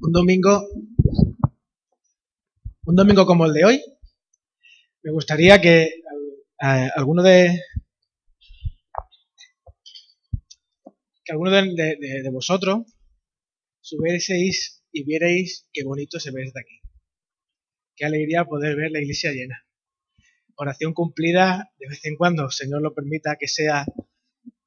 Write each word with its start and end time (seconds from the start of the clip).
un 0.00 0.12
domingo, 0.12 0.68
un 2.84 2.94
domingo 2.96 3.26
como 3.26 3.46
el 3.46 3.52
de 3.52 3.64
hoy, 3.64 3.82
me 5.02 5.12
gustaría 5.12 5.60
que 5.60 6.02
alguno 6.58 7.22
de 7.22 7.60
que 11.24 11.32
alguno 11.32 11.50
de, 11.50 12.30
vosotros 12.32 12.86
subieseis 13.80 14.82
y 14.92 15.04
vierais 15.04 15.68
qué 15.72 15.84
bonito 15.84 16.20
se 16.20 16.30
ve 16.30 16.42
desde 16.42 16.60
aquí. 16.60 16.80
Qué 17.96 18.04
alegría 18.04 18.44
poder 18.44 18.76
ver 18.76 18.90
la 18.90 19.00
iglesia 19.00 19.32
llena. 19.32 19.66
Oración 20.56 20.92
cumplida 20.92 21.72
de 21.78 21.88
vez 21.88 22.04
en 22.04 22.16
cuando, 22.16 22.50
Señor 22.50 22.82
lo 22.82 22.94
permita 22.94 23.36
que 23.38 23.48
sea 23.48 23.86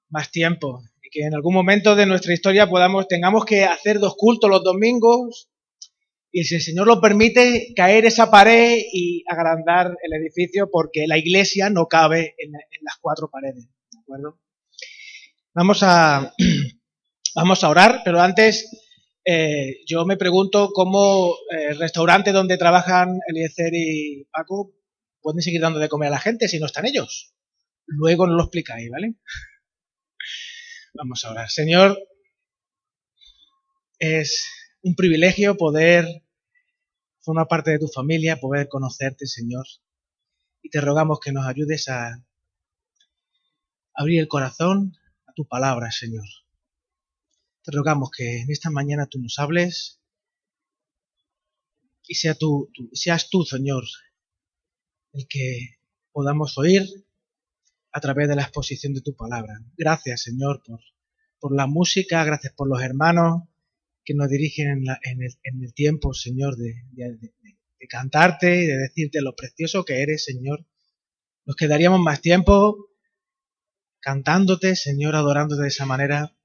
más 0.10 0.32
tiempo 0.32 0.82
que 1.12 1.22
en 1.22 1.36
algún 1.36 1.54
momento 1.54 1.96
de 1.96 2.06
nuestra 2.06 2.34
historia 2.34 2.70
podamos, 2.70 3.08
tengamos 3.08 3.46
que 3.46 3.64
hacer 3.66 4.00
dos 4.00 4.16
cultos 4.18 4.50
los 4.50 4.64
domingos 4.64 5.50
y 6.32 6.44
si 6.44 6.56
el 6.56 6.62
Señor 6.62 6.88
lo 6.88 7.02
permite, 7.02 7.74
caer 7.76 8.06
esa 8.06 8.30
pared 8.30 8.78
y 8.92 9.24
agrandar 9.28 9.96
el 10.04 10.22
edificio 10.22 10.70
porque 10.72 11.08
la 11.08 11.18
iglesia 11.18 11.70
no 11.70 11.88
cabe 11.88 12.36
en, 12.38 12.52
las 12.52 12.98
cuatro 13.02 13.30
paredes. 13.30 13.68
¿De 13.92 14.00
acuerdo? 14.00 14.40
Vamos 15.54 15.80
a, 15.82 16.34
vamos 17.36 17.64
a 17.64 17.70
orar, 17.70 18.02
pero 18.04 18.22
antes 18.22 18.70
eh, 19.26 19.78
yo 19.88 20.06
me 20.06 20.18
pregunto 20.18 20.70
cómo 20.74 21.34
eh, 21.52 21.70
el 21.70 21.80
restaurante 21.80 22.32
donde 22.32 22.58
trabajan 22.58 23.20
Eliezer 23.28 23.74
y 23.74 24.28
Paco 24.32 24.74
pueden 25.22 25.42
seguir 25.42 25.62
dando 25.62 25.80
de 25.80 25.90
comer 25.90 26.10
a 26.10 26.12
la 26.12 26.20
gente 26.20 26.48
si 26.48 26.60
no 26.60 26.68
están 26.68 26.86
ellos. 26.86 27.34
Luego 27.88 28.28
nos 28.28 28.36
lo 28.36 28.44
explicáis, 28.44 28.90
¿vale? 28.92 29.16
Vamos 30.98 31.24
a 31.24 31.30
orar. 31.30 31.48
Señor, 31.48 31.96
es 34.00 34.50
un 34.82 34.96
privilegio 34.96 35.56
poder 35.56 36.24
formar 37.20 37.48
parte 37.48 37.70
de 37.70 37.78
tu 37.78 37.88
familia, 37.88 38.40
poder 38.40 38.68
conocerte, 38.68 39.28
Señor. 39.28 39.68
Y 40.64 40.72
te 40.72 40.82
rogamos 40.82 41.20
que 41.20 41.32
nos 41.32 41.46
ayudes 41.46 41.88
a 41.88 42.26
abrir 43.94 44.22
el 44.22 44.28
corazón 44.28 44.98
a 45.28 45.34
tu 45.34 45.48
palabra, 45.48 45.92
Señor. 45.92 46.26
Te 47.62 47.72
rogamos 47.72 48.10
que 48.10 48.42
en 48.42 48.52
esta 48.52 48.72
mañana 48.72 49.06
tú 49.06 49.20
nos 49.20 49.38
hables 49.38 50.02
y 52.08 52.16
sea 52.16 52.34
tú, 52.34 52.72
seas 52.94 53.30
tú, 53.30 53.44
Señor, 53.44 53.84
el 55.14 55.28
que 55.28 55.78
podamos 56.12 56.58
oír 56.58 56.88
a 57.98 58.00
través 58.00 58.28
de 58.28 58.36
la 58.36 58.44
exposición 58.44 58.94
de 58.94 59.02
tu 59.02 59.16
palabra. 59.16 59.60
Gracias, 59.76 60.22
Señor, 60.22 60.62
por, 60.64 60.80
por 61.40 61.56
la 61.56 61.66
música, 61.66 62.24
gracias 62.24 62.54
por 62.54 62.70
los 62.70 62.80
hermanos 62.80 63.42
que 64.06 64.14
nos 64.14 64.30
dirigen 64.30 64.84
en, 65.02 65.64
el, 65.64 65.74
tiempo, 65.74 66.14
Señor, 66.14 66.58
de, 66.58 66.76
de, 66.92 67.88
cantarte 67.90 68.62
y 68.62 68.68
de 68.68 68.78
decirte 68.78 69.20
lo 69.24 69.36
precioso 69.36 69.84
que 69.84 70.04
eres, 70.04 70.24
Señor. 70.26 70.68
Nos 71.48 71.56
quedaríamos 71.56 72.00
más 72.00 72.22
tiempo 72.22 72.92
cantándote, 74.00 74.76
Señor, 74.76 75.16
adorándote 75.16 75.64
de 75.64 75.70
esa 75.70 75.88
manera. 75.88 76.38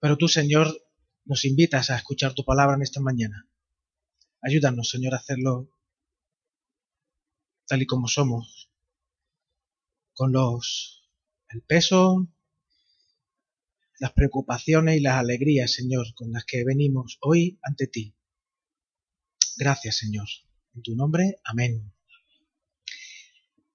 Pero 0.00 0.16
tú, 0.16 0.26
Señor, 0.26 0.66
nos 1.24 1.44
invitas 1.44 1.90
a 1.90 1.96
escuchar 1.96 2.34
tu 2.34 2.44
palabra 2.44 2.74
en 2.74 2.82
esta 2.82 3.00
mañana. 3.00 3.48
Ayúdanos, 4.42 4.90
Señor, 4.90 5.14
a 5.14 5.18
hacerlo 5.18 5.70
tal 7.68 7.82
y 7.82 7.86
como 7.86 8.08
somos, 8.08 8.59
con 10.20 10.32
los 10.32 11.08
el 11.48 11.62
peso, 11.62 12.28
las 13.98 14.12
preocupaciones 14.12 14.98
y 14.98 15.00
las 15.00 15.14
alegrías, 15.14 15.72
Señor, 15.72 16.08
con 16.14 16.30
las 16.30 16.44
que 16.44 16.62
venimos 16.62 17.16
hoy 17.22 17.58
ante 17.62 17.86
ti. 17.86 18.14
Gracias, 19.56 19.96
Señor. 19.96 20.26
En 20.74 20.82
tu 20.82 20.94
nombre, 20.94 21.40
amén. 21.42 21.90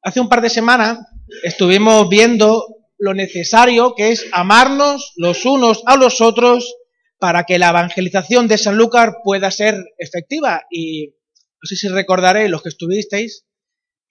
Hace 0.04 0.20
un 0.20 0.30
par 0.30 0.42
de 0.42 0.52
semanas 0.52 1.00
estuvimos 1.42 2.08
viendo 2.10 2.64
lo 3.00 3.16
necesario 3.16 3.96
que 3.96 4.12
es 4.12 4.28
amarnos 4.32 5.14
los 5.16 5.48
unos 5.48 5.82
a 5.88 5.98
los 5.98 6.22
otros 6.22 6.76
para 7.18 7.46
que 7.46 7.58
la 7.58 7.70
evangelización 7.70 8.48
de 8.48 8.60
San 8.60 8.74
Sanlúcar 8.74 9.16
pueda 9.24 9.50
ser 9.50 9.84
efectiva. 9.98 10.62
Y 10.70 11.08
no 11.08 11.68
sé 11.68 11.76
si 11.76 11.88
recordaréis, 11.88 12.52
los 12.52 12.62
que 12.62 12.70
estuvisteis, 12.70 13.48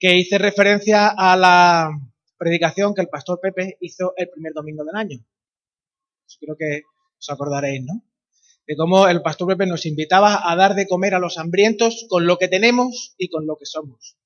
que 0.01 0.19
hice 0.19 0.39
referencia 0.39 1.15
a 1.17 1.37
la 1.37 1.91
predicación 2.37 2.95
que 2.95 3.03
el 3.03 3.09
pastor 3.09 3.41
Pepe 3.41 3.77
hizo 3.81 4.15
el 4.17 4.29
primer 4.31 4.53
domingo 4.53 4.85
del 4.85 4.97
año. 4.97 5.25
Creo 6.41 6.57
que 6.57 6.83
os 7.19 7.31
acordaréis, 7.31 7.85
¿no? 7.85 8.05
De 8.67 8.77
cómo 8.77 9.09
el 9.09 9.23
pastor 9.23 9.49
Pepe 9.49 9.67
nos 9.67 9.87
invitaba 9.87 10.51
a 10.51 10.57
dar 10.57 10.75
de 10.75 10.87
comer 10.87 11.15
a 11.15 11.19
los 11.19 11.39
hambrientos 11.39 12.07
con 12.09 12.27
lo 12.27 12.39
que 12.39 12.49
tenemos 12.49 13.15
y 13.19 13.29
con 13.29 13.47
lo 13.47 13.57
que 13.57 13.67
somos. 13.67 14.17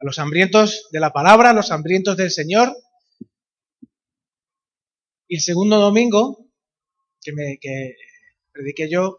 A 0.00 0.04
los 0.04 0.18
hambrientos 0.18 0.88
de 0.90 1.00
la 1.00 1.12
palabra, 1.12 1.50
a 1.50 1.54
los 1.54 1.70
hambrientos 1.70 2.16
del 2.16 2.30
Señor. 2.30 2.74
Y 5.26 5.36
el 5.36 5.42
segundo 5.42 5.78
domingo, 5.78 6.46
que, 7.20 7.32
me, 7.32 7.58
que 7.60 7.94
prediqué 8.52 8.88
yo, 8.88 9.18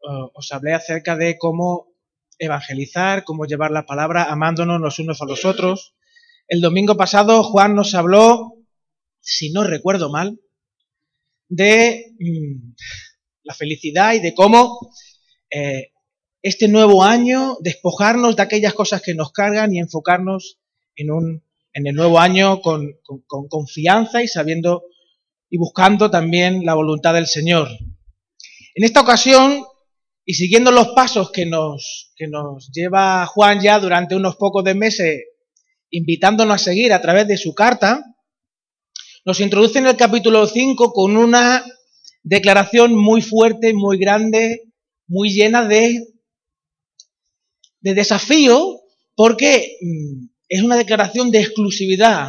os 0.00 0.52
hablé 0.52 0.72
acerca 0.72 1.16
de 1.16 1.36
cómo 1.36 1.88
evangelizar, 2.38 3.24
cómo 3.24 3.44
llevar 3.44 3.70
la 3.70 3.86
palabra 3.86 4.24
amándonos 4.24 4.80
los 4.80 4.98
unos 4.98 5.20
a 5.20 5.26
los 5.26 5.44
otros, 5.44 5.95
el 6.48 6.60
domingo 6.60 6.96
pasado 6.96 7.42
Juan 7.42 7.74
nos 7.74 7.94
habló, 7.94 8.54
si 9.20 9.50
no 9.50 9.64
recuerdo 9.64 10.10
mal, 10.10 10.40
de 11.48 12.14
mm, 12.18 12.74
la 13.44 13.54
felicidad 13.54 14.14
y 14.14 14.20
de 14.20 14.34
cómo 14.34 14.78
eh, 15.50 15.92
este 16.42 16.68
nuevo 16.68 17.02
año 17.02 17.56
despojarnos 17.60 18.36
de 18.36 18.42
aquellas 18.42 18.74
cosas 18.74 19.02
que 19.02 19.14
nos 19.14 19.32
cargan 19.32 19.74
y 19.74 19.80
enfocarnos 19.80 20.58
en, 20.94 21.10
un, 21.10 21.44
en 21.72 21.86
el 21.86 21.94
nuevo 21.94 22.18
año 22.20 22.60
con, 22.60 22.98
con 23.26 23.48
confianza 23.48 24.22
y 24.22 24.28
sabiendo 24.28 24.84
y 25.50 25.58
buscando 25.58 26.10
también 26.10 26.64
la 26.64 26.74
voluntad 26.74 27.14
del 27.14 27.26
Señor. 27.26 27.68
En 28.74 28.84
esta 28.84 29.00
ocasión, 29.00 29.64
y 30.24 30.34
siguiendo 30.34 30.70
los 30.70 30.88
pasos 30.88 31.30
que 31.30 31.46
nos, 31.46 32.12
que 32.16 32.26
nos 32.26 32.70
lleva 32.72 33.26
Juan 33.26 33.60
ya 33.60 33.78
durante 33.78 34.16
unos 34.16 34.36
pocos 34.36 34.64
de 34.64 34.74
meses 34.74 35.24
invitándonos 35.96 36.54
a 36.54 36.64
seguir 36.64 36.92
a 36.92 37.00
través 37.00 37.26
de 37.26 37.38
su 37.38 37.54
carta, 37.54 38.04
nos 39.24 39.40
introduce 39.40 39.78
en 39.78 39.86
el 39.86 39.96
capítulo 39.96 40.46
5 40.46 40.92
con 40.92 41.16
una 41.16 41.64
declaración 42.22 42.94
muy 42.94 43.22
fuerte, 43.22 43.72
muy 43.72 43.98
grande, 43.98 44.64
muy 45.06 45.30
llena 45.30 45.66
de, 45.66 46.06
de 47.80 47.94
desafío, 47.94 48.82
porque 49.14 49.78
mm, 49.80 50.26
es 50.48 50.62
una 50.62 50.76
declaración 50.76 51.30
de 51.30 51.40
exclusividad. 51.40 52.28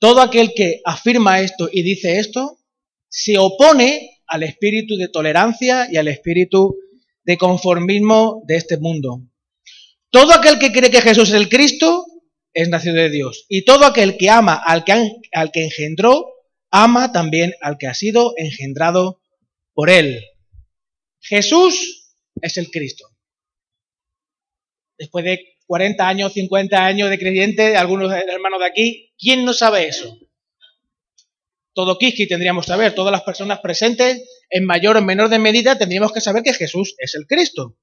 Todo 0.00 0.20
aquel 0.20 0.52
que 0.54 0.80
afirma 0.84 1.40
esto 1.40 1.68
y 1.72 1.82
dice 1.82 2.18
esto 2.18 2.58
se 3.08 3.38
opone 3.38 4.18
al 4.26 4.42
espíritu 4.42 4.96
de 4.96 5.08
tolerancia 5.08 5.86
y 5.90 5.96
al 5.96 6.08
espíritu 6.08 6.76
de 7.22 7.36
conformismo 7.36 8.42
de 8.46 8.56
este 8.56 8.78
mundo. 8.78 9.29
Todo 10.10 10.34
aquel 10.34 10.58
que 10.58 10.72
cree 10.72 10.90
que 10.90 11.02
Jesús 11.02 11.28
es 11.28 11.34
el 11.34 11.48
Cristo 11.48 12.04
es 12.52 12.68
nacido 12.68 12.96
de 12.96 13.10
Dios. 13.10 13.46
Y 13.48 13.64
todo 13.64 13.86
aquel 13.86 14.16
que 14.16 14.28
ama 14.30 14.54
al 14.54 14.84
que, 14.84 14.92
al 15.32 15.52
que 15.52 15.64
engendró, 15.64 16.26
ama 16.70 17.12
también 17.12 17.54
al 17.60 17.78
que 17.78 17.86
ha 17.86 17.94
sido 17.94 18.34
engendrado 18.36 19.22
por 19.72 19.88
él. 19.90 20.24
Jesús 21.20 22.14
es 22.40 22.56
el 22.56 22.70
Cristo. 22.70 23.06
Después 24.98 25.24
de 25.24 25.56
40 25.66 26.08
años, 26.08 26.32
50 26.32 26.84
años 26.84 27.10
de 27.10 27.18
creyente, 27.18 27.76
algunos 27.76 28.12
hermanos 28.12 28.60
de 28.60 28.66
aquí, 28.66 29.14
¿quién 29.18 29.44
no 29.44 29.52
sabe 29.52 29.86
eso? 29.86 30.18
Todo 31.72 31.96
Kiski 31.96 32.26
tendríamos 32.26 32.66
que 32.66 32.72
saber, 32.72 32.94
todas 32.94 33.12
las 33.12 33.22
personas 33.22 33.60
presentes, 33.60 34.22
en 34.50 34.66
mayor 34.66 34.96
o 34.96 35.02
menor 35.02 35.28
de 35.28 35.38
medida, 35.38 35.78
tendríamos 35.78 36.12
que 36.12 36.20
saber 36.20 36.42
que 36.42 36.52
Jesús 36.52 36.96
es 36.98 37.14
el 37.14 37.26
Cristo. 37.26 37.78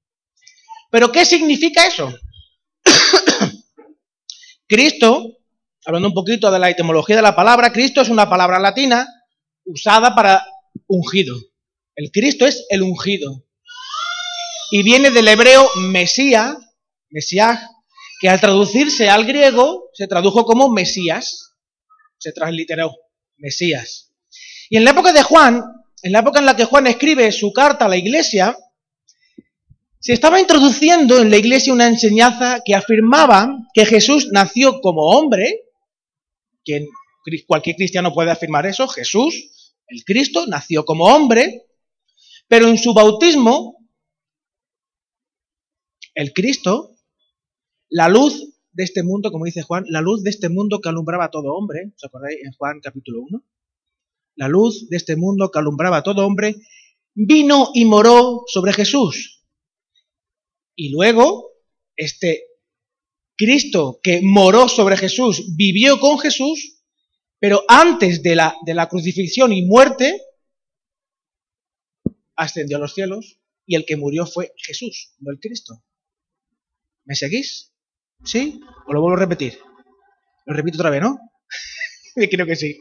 Pero 0.90 1.12
¿qué 1.12 1.24
significa 1.24 1.86
eso? 1.86 2.12
Cristo, 4.66 5.38
hablando 5.84 6.08
un 6.08 6.14
poquito 6.14 6.50
de 6.50 6.58
la 6.58 6.70
etimología 6.70 7.16
de 7.16 7.22
la 7.22 7.36
palabra, 7.36 7.72
Cristo 7.72 8.00
es 8.00 8.08
una 8.08 8.28
palabra 8.28 8.58
latina 8.58 9.06
usada 9.64 10.14
para 10.14 10.46
ungido. 10.86 11.36
El 11.94 12.10
Cristo 12.10 12.46
es 12.46 12.66
el 12.70 12.82
ungido. 12.82 13.44
Y 14.70 14.82
viene 14.82 15.10
del 15.10 15.28
hebreo 15.28 15.68
Mesías, 15.76 16.56
Mesías, 17.10 17.60
que 18.20 18.28
al 18.28 18.40
traducirse 18.40 19.08
al 19.08 19.24
griego 19.24 19.90
se 19.94 20.06
tradujo 20.06 20.44
como 20.44 20.68
Mesías. 20.70 21.54
Se 22.18 22.32
transliteró 22.32 22.94
Mesías. 23.36 24.12
Y 24.70 24.76
en 24.76 24.84
la 24.84 24.90
época 24.90 25.12
de 25.12 25.22
Juan, 25.22 25.64
en 26.02 26.12
la 26.12 26.20
época 26.20 26.40
en 26.40 26.46
la 26.46 26.56
que 26.56 26.64
Juan 26.64 26.86
escribe 26.86 27.30
su 27.32 27.52
carta 27.52 27.86
a 27.86 27.88
la 27.88 27.96
iglesia, 27.96 28.56
se 30.00 30.12
estaba 30.12 30.40
introduciendo 30.40 31.20
en 31.20 31.30
la 31.30 31.36
iglesia 31.36 31.72
una 31.72 31.88
enseñanza 31.88 32.62
que 32.64 32.74
afirmaba 32.74 33.48
que 33.74 33.84
Jesús 33.84 34.28
nació 34.30 34.80
como 34.80 35.02
hombre, 35.10 35.64
que 36.64 36.86
cualquier 37.46 37.76
cristiano 37.76 38.12
puede 38.12 38.30
afirmar 38.30 38.66
eso, 38.66 38.86
Jesús, 38.88 39.74
el 39.88 40.04
Cristo, 40.04 40.46
nació 40.46 40.84
como 40.84 41.04
hombre, 41.04 41.64
Pero 42.46 42.66
en 42.66 42.78
su 42.78 42.94
bautismo, 42.94 43.76
el 46.14 46.32
Cristo, 46.32 46.96
la 47.90 48.08
luz 48.08 48.54
de 48.72 48.84
este 48.84 49.02
mundo, 49.02 49.30
como 49.30 49.44
dice 49.44 49.62
Juan, 49.62 49.84
la 49.88 50.00
luz 50.00 50.22
de 50.22 50.30
este 50.30 50.48
mundo 50.48 50.80
que 50.80 50.88
alumbraba 50.88 51.24
a 51.24 51.30
todo 51.30 51.54
hombre, 51.54 51.92
¿os 51.94 52.04
acordáis 52.04 52.38
en 52.42 52.52
Juan 52.52 52.80
capítulo 52.80 53.20
1? 53.28 53.44
La 54.36 54.48
luz 54.48 54.88
de 54.88 54.96
este 54.96 55.16
mundo 55.16 55.50
que 55.50 55.58
alumbraba 55.58 55.98
a 55.98 56.02
todo 56.02 56.26
hombre, 56.26 56.54
vino 57.14 57.70
y 57.74 57.84
moró 57.84 58.44
sobre 58.46 58.72
Jesús. 58.72 59.37
Y 60.80 60.90
luego, 60.90 61.54
este 61.96 62.44
Cristo 63.36 63.98
que 64.00 64.20
moró 64.22 64.68
sobre 64.68 64.96
Jesús, 64.96 65.56
vivió 65.56 65.98
con 65.98 66.20
Jesús, 66.20 66.84
pero 67.40 67.64
antes 67.66 68.22
de 68.22 68.36
la, 68.36 68.56
de 68.64 68.74
la 68.74 68.88
crucifixión 68.88 69.52
y 69.52 69.62
muerte, 69.62 70.22
ascendió 72.36 72.76
a 72.76 72.80
los 72.80 72.94
cielos 72.94 73.40
y 73.66 73.74
el 73.74 73.84
que 73.84 73.96
murió 73.96 74.24
fue 74.24 74.52
Jesús, 74.56 75.16
no 75.18 75.32
el 75.32 75.40
Cristo. 75.40 75.82
¿Me 77.04 77.16
seguís? 77.16 77.72
¿Sí? 78.24 78.60
¿O 78.86 78.92
lo 78.92 79.00
vuelvo 79.00 79.16
a 79.16 79.20
repetir? 79.20 79.58
Lo 80.46 80.54
repito 80.54 80.78
otra 80.78 80.90
vez, 80.90 81.02
¿no? 81.02 81.18
Creo 82.30 82.46
que 82.46 82.54
sí. 82.54 82.78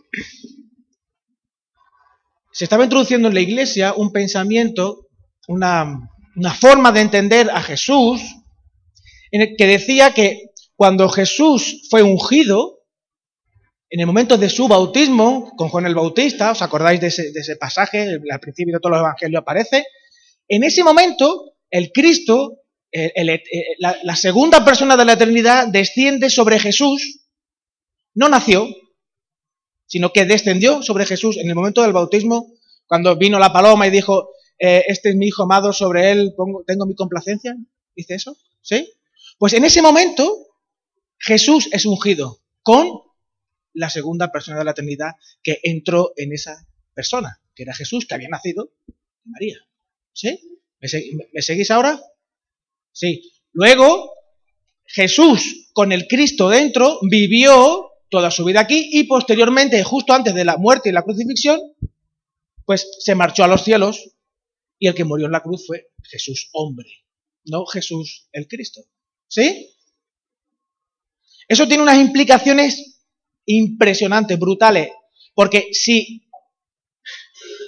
Se 2.52 2.66
estaba 2.66 2.84
introduciendo 2.84 3.28
en 3.28 3.34
la 3.34 3.42
iglesia 3.42 3.96
un 3.96 4.12
pensamiento, 4.12 5.08
una, 5.48 6.12
una 6.38 6.54
forma 6.54 6.92
de 6.92 7.02
entender 7.02 7.50
a 7.50 7.62
Jesús, 7.64 8.22
en 9.32 9.42
el 9.42 9.56
que 9.58 9.66
decía 9.66 10.14
que 10.14 10.52
cuando 10.76 11.10
Jesús 11.10 11.88
fue 11.90 12.04
ungido, 12.04 12.84
en 13.90 14.02
el 14.02 14.06
momento 14.06 14.38
de 14.38 14.50
su 14.50 14.68
bautismo, 14.68 15.52
con 15.58 15.70
Juan 15.70 15.88
el 15.88 15.96
Bautista, 15.96 16.52
¿os 16.52 16.62
acordáis 16.62 17.02
de 17.02 17.08
ese, 17.08 17.56
pasaje? 17.56 18.20
Al 18.32 18.40
principio 18.40 18.76
de 18.76 18.80
todos 18.80 18.92
los 18.92 19.00
evangelios 19.00 19.42
aparece. 19.42 19.86
En 20.48 20.64
ese 20.64 20.84
momento, 20.84 21.54
el 21.72 21.92
Cristo, 21.92 22.60
la, 23.80 24.16
segunda 24.16 24.64
persona 24.64 24.96
de 24.96 25.06
la 25.06 25.14
eternidad, 25.14 25.68
desciende 25.68 26.30
sobre 26.30 26.60
Jesús. 26.60 27.22
No 28.14 28.30
nació, 28.30 28.68
sino 29.88 30.14
que 30.14 30.26
descendió 30.26 30.84
sobre 30.84 31.06
Jesús 31.06 31.38
en 31.38 31.50
el 31.50 31.56
momento 31.56 31.82
del 31.82 31.94
bautismo, 31.94 32.54
cuando 32.86 33.16
vino 33.16 33.40
la 33.40 33.52
paloma 33.52 33.88
y 33.88 33.90
dijo, 33.90 34.30
eh, 34.60 34.84
este 34.88 35.10
es 35.10 35.16
mi 35.16 35.28
hijo 35.28 35.44
amado, 35.44 35.74
sobre 35.74 36.12
él 36.12 36.34
tengo 36.66 36.86
mi 36.86 36.96
complacencia. 36.96 37.56
¿Dice 37.96 38.16
eso? 38.16 38.38
¿Sí? 38.62 38.92
Pues 39.38 39.54
en 39.54 39.66
ese 39.66 39.82
momento, 39.82 40.48
Jesús 41.20 41.70
es 41.72 41.86
ungido 41.86 42.42
con 42.64 42.88
la 43.74 43.90
segunda 43.90 44.32
persona 44.32 44.58
de 44.60 44.66
la 44.66 44.74
Trinidad 44.74 45.12
que 45.44 45.60
entró 45.64 46.14
en 46.18 46.34
esa 46.34 46.68
persona, 46.94 47.40
que 47.56 47.64
era 47.64 47.74
Jesús, 47.74 48.06
que 48.08 48.16
había 48.16 48.30
nacido 48.30 48.72
de 48.88 48.94
María. 49.26 49.58
¿Sí? 50.14 50.40
¿Me, 50.80 51.42
seguís 51.42 51.72
ahora? 51.72 52.02
Sí. 52.92 53.32
Luego, 53.52 54.12
Jesús, 54.86 55.70
con 55.74 55.92
el 55.92 56.08
Cristo 56.08 56.50
dentro, 56.50 57.00
vivió 57.04 57.92
toda 58.10 58.32
su 58.32 58.46
vida 58.46 58.62
aquí 58.62 58.90
y 58.92 59.04
posteriormente, 59.04 59.84
justo 59.84 60.14
antes 60.14 60.34
de 60.34 60.46
la 60.46 60.58
muerte 60.58 60.90
y 60.90 60.94
la 60.94 61.04
crucifixión, 61.04 61.60
pues 62.66 62.90
se 63.00 63.16
marchó 63.16 63.44
a 63.44 63.48
los 63.48 63.64
cielos 63.64 64.17
y 64.80 64.88
el 64.88 64.96
que 64.96 65.04
murió 65.04 65.26
en 65.26 65.32
la 65.32 65.42
cruz 65.42 65.66
fue 65.66 65.88
Jesús 66.04 66.50
hombre, 66.54 66.90
no 67.46 67.66
Jesús 67.66 68.28
el 68.32 68.48
Cristo. 68.48 68.82
¿Sí? 69.28 69.76
Eso 71.48 71.68
tiene 71.68 71.84
unas 71.84 71.98
implicaciones 71.98 73.02
impresionantes, 73.46 74.38
brutales. 74.38 74.92
Porque 75.34 75.70
si 75.72 76.28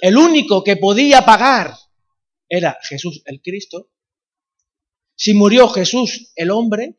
el 0.02 0.16
único 0.16 0.62
que 0.62 0.76
podía 0.76 1.24
pagar 1.24 1.74
era 2.48 2.78
Jesús 2.82 3.22
el 3.26 3.40
Cristo, 3.40 3.90
si 5.14 5.34
murió 5.34 5.68
Jesús 5.68 6.32
el 6.34 6.50
hombre, 6.50 6.98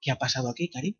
¿qué 0.00 0.10
ha 0.10 0.16
pasado 0.16 0.48
aquí, 0.48 0.68
Cari? 0.68 0.98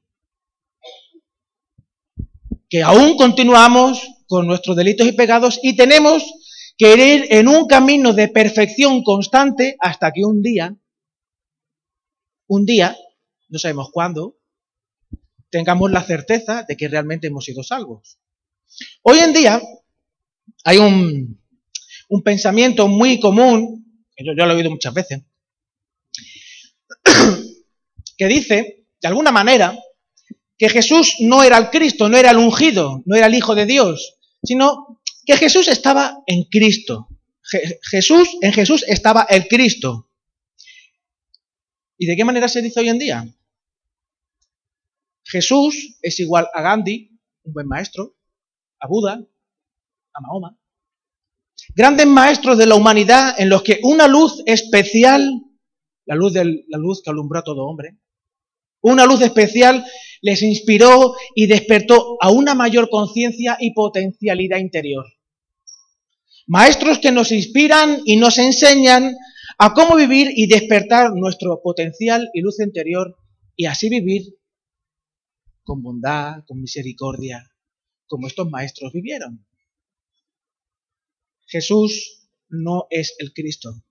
Que 2.68 2.82
aún 2.82 3.16
continuamos 3.16 4.02
con 4.26 4.46
nuestros 4.46 4.76
delitos 4.76 5.06
y 5.06 5.12
pecados 5.12 5.60
y 5.62 5.76
tenemos 5.76 6.24
que 6.76 6.94
ir 6.94 7.26
en 7.30 7.48
un 7.48 7.66
camino 7.66 8.12
de 8.12 8.28
perfección 8.28 9.02
constante 9.02 9.76
hasta 9.80 10.12
que 10.12 10.24
un 10.24 10.42
día, 10.42 10.76
un 12.48 12.66
día, 12.66 12.96
no 13.48 13.58
sabemos 13.58 13.90
cuándo, 13.92 14.36
tengamos 15.50 15.90
la 15.90 16.02
certeza 16.02 16.64
de 16.66 16.76
que 16.76 16.88
realmente 16.88 17.28
hemos 17.28 17.44
sido 17.44 17.62
salvos. 17.62 18.18
Hoy 19.02 19.18
en 19.18 19.32
día 19.32 19.62
hay 20.64 20.78
un, 20.78 21.40
pensamiento 22.24 22.88
muy 22.88 23.20
común, 23.20 24.04
yo 24.16 24.32
lo 24.32 24.52
he 24.52 24.56
oído 24.56 24.70
muchas 24.70 24.94
veces, 24.94 25.22
que 28.16 28.26
dice, 28.26 28.86
de 29.00 29.08
alguna 29.08 29.30
manera, 29.30 29.76
que 30.56 30.68
Jesús 30.68 31.16
no 31.20 31.42
era 31.42 31.58
el 31.58 31.70
Cristo, 31.70 32.08
no 32.08 32.16
era 32.16 32.30
el 32.30 32.38
ungido, 32.38 33.02
no 33.04 33.16
era 33.16 33.26
el 33.26 33.34
Hijo 33.34 33.54
de 33.54 33.66
Dios, 33.66 34.16
sino 34.42 34.93
que 35.26 35.36
Jesús 35.36 35.68
estaba 35.68 36.22
en 36.26 36.44
Cristo. 36.44 37.08
Jesús, 37.90 38.28
en 38.40 38.52
Jesús 38.52 38.84
estaba 38.88 39.26
el 39.28 39.46
Cristo. 39.48 40.10
¿Y 41.98 42.06
de 42.06 42.16
qué 42.16 42.24
manera 42.24 42.48
se 42.48 42.62
dice 42.62 42.80
hoy 42.80 42.88
en 42.88 42.98
día? 42.98 43.34
Jesús 45.24 45.98
es 46.02 46.20
igual 46.20 46.48
a 46.52 46.62
Gandhi, 46.62 47.18
un 47.44 47.52
buen 47.52 47.66
maestro, 47.66 48.16
a 48.78 48.86
Buda, 48.86 49.20
a 50.12 50.20
Mahoma. 50.20 50.58
Grandes 51.74 52.06
maestros 52.06 52.58
de 52.58 52.66
la 52.66 52.74
humanidad 52.74 53.34
en 53.38 53.48
los 53.48 53.62
que 53.62 53.80
una 53.82 54.06
luz 54.06 54.42
especial, 54.46 55.22
la 56.04 56.14
luz, 56.14 56.34
la 56.34 56.78
luz 56.78 57.02
que 57.02 57.10
alumbró 57.10 57.40
a 57.40 57.44
todo 57.44 57.66
hombre, 57.66 57.98
una 58.84 59.06
luz 59.06 59.22
especial 59.22 59.84
les 60.20 60.42
inspiró 60.42 61.14
y 61.34 61.46
despertó 61.46 62.18
a 62.20 62.30
una 62.30 62.54
mayor 62.54 62.90
conciencia 62.90 63.56
y 63.58 63.72
potencialidad 63.72 64.58
interior. 64.58 65.06
Maestros 66.46 66.98
que 66.98 67.10
nos 67.10 67.32
inspiran 67.32 68.02
y 68.04 68.16
nos 68.16 68.36
enseñan 68.36 69.16
a 69.56 69.72
cómo 69.72 69.96
vivir 69.96 70.30
y 70.36 70.46
despertar 70.48 71.12
nuestro 71.14 71.62
potencial 71.62 72.28
y 72.34 72.42
luz 72.42 72.60
interior 72.60 73.16
y 73.56 73.64
así 73.64 73.88
vivir 73.88 74.36
con 75.62 75.82
bondad, 75.82 76.44
con 76.46 76.60
misericordia, 76.60 77.50
como 78.06 78.26
estos 78.26 78.50
maestros 78.50 78.92
vivieron. 78.92 79.46
Jesús 81.46 82.28
no 82.50 82.86
es 82.90 83.14
el 83.18 83.32
Cristo. 83.32 83.82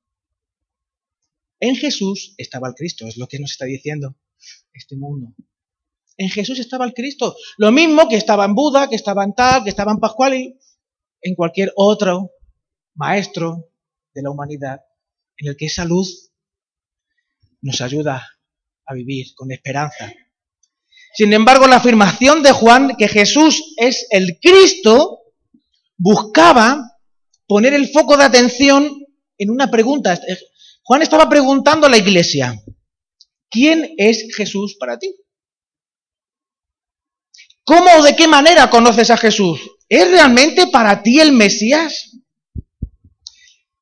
En 1.59 1.75
Jesús 1.75 2.35
estaba 2.37 2.67
el 2.67 2.75
Cristo, 2.75 3.07
es 3.07 3.17
lo 3.17 3.27
que 3.27 3.39
nos 3.39 3.51
está 3.51 3.65
diciendo 3.65 4.15
este 4.73 4.95
mundo. 4.95 5.33
En 6.17 6.29
Jesús 6.29 6.59
estaba 6.59 6.85
el 6.85 6.93
Cristo. 6.93 7.35
Lo 7.57 7.71
mismo 7.71 8.07
que 8.07 8.17
estaba 8.17 8.45
en 8.45 8.53
Buda, 8.53 8.89
que 8.89 8.95
estaba 8.95 9.23
en 9.23 9.33
tal, 9.33 9.63
que 9.63 9.69
estaba 9.69 9.91
en 9.91 9.99
Pascual 9.99 10.35
y 10.35 10.59
en 11.21 11.35
cualquier 11.35 11.71
otro 11.75 12.31
maestro 12.95 13.71
de 14.13 14.21
la 14.21 14.29
humanidad, 14.29 14.81
en 15.37 15.49
el 15.49 15.57
que 15.57 15.65
esa 15.65 15.85
luz 15.85 16.31
nos 17.61 17.81
ayuda 17.81 18.27
a 18.85 18.93
vivir 18.93 19.33
con 19.35 19.51
esperanza, 19.51 20.13
sin 21.13 21.31
embargo, 21.31 21.67
la 21.67 21.75
afirmación 21.75 22.41
de 22.41 22.51
Juan 22.51 22.95
que 22.97 23.07
Jesús 23.07 23.75
es 23.77 24.07
el 24.09 24.39
Cristo 24.41 25.19
buscaba 25.95 26.97
poner 27.47 27.73
el 27.75 27.87
foco 27.87 28.17
de 28.17 28.23
atención 28.23 28.89
en 29.37 29.51
una 29.51 29.69
pregunta. 29.69 30.19
Juan 30.83 31.03
estaba 31.03 31.29
preguntando 31.29 31.85
a 31.85 31.89
la 31.89 31.97
iglesia, 31.97 32.59
¿quién 33.53 33.93
es 33.97 34.35
Jesús 34.35 34.75
para 34.79 34.97
ti? 34.97 35.15
¿Cómo 37.63 37.85
o 37.99 38.03
de 38.03 38.15
qué 38.15 38.27
manera 38.27 38.69
conoces 38.69 39.09
a 39.11 39.15
Jesús? 39.15 39.61
¿Es 39.87 40.09
realmente 40.09 40.67
para 40.67 41.03
ti 41.03 41.19
el 41.19 41.31
Mesías? 41.31 42.17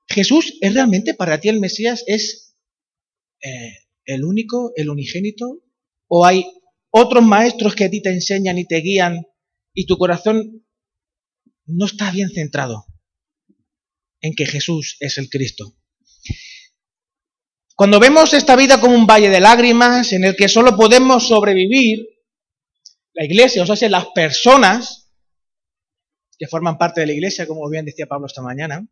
Jesús 0.07 0.57
es 0.59 0.73
realmente 0.73 1.13
para 1.13 1.39
ti 1.39 1.47
el 1.47 1.59
Mesías, 1.59 2.03
es 2.05 2.53
eh, 3.41 3.77
el 4.05 4.25
único, 4.25 4.73
el 4.75 4.89
unigénito, 4.89 5.63
o 6.07 6.25
hay 6.25 6.45
otros 6.91 7.23
maestros 7.23 7.73
que 7.73 7.85
a 7.85 7.89
ti 7.89 8.01
te 8.01 8.11
enseñan 8.11 8.57
y 8.57 8.67
te 8.67 8.81
guían 8.81 9.25
y 9.73 9.85
tu 9.85 9.97
corazón 9.97 10.65
no 11.65 11.85
está 11.85 12.11
bien 12.11 12.29
centrado 12.29 12.85
en 14.19 14.35
que 14.35 14.45
Jesús 14.45 14.97
es 14.99 15.17
el 15.17 15.29
Cristo. 15.29 15.77
Cuando 17.81 17.99
vemos 17.99 18.31
esta 18.35 18.55
vida 18.55 18.79
como 18.79 18.93
un 18.93 19.07
valle 19.07 19.31
de 19.31 19.39
lágrimas 19.39 20.13
en 20.13 20.23
el 20.23 20.35
que 20.35 20.47
solo 20.47 20.75
podemos 20.77 21.27
sobrevivir, 21.27 22.05
la 23.15 23.25
iglesia, 23.25 23.63
o 23.63 23.75
sea, 23.75 23.89
las 23.89 24.05
personas 24.13 25.09
que 26.37 26.45
forman 26.45 26.77
parte 26.77 27.01
de 27.01 27.07
la 27.07 27.13
iglesia, 27.13 27.47
como 27.47 27.67
bien 27.71 27.83
decía 27.83 28.05
Pablo 28.05 28.27
esta 28.27 28.43
mañana, 28.43 28.87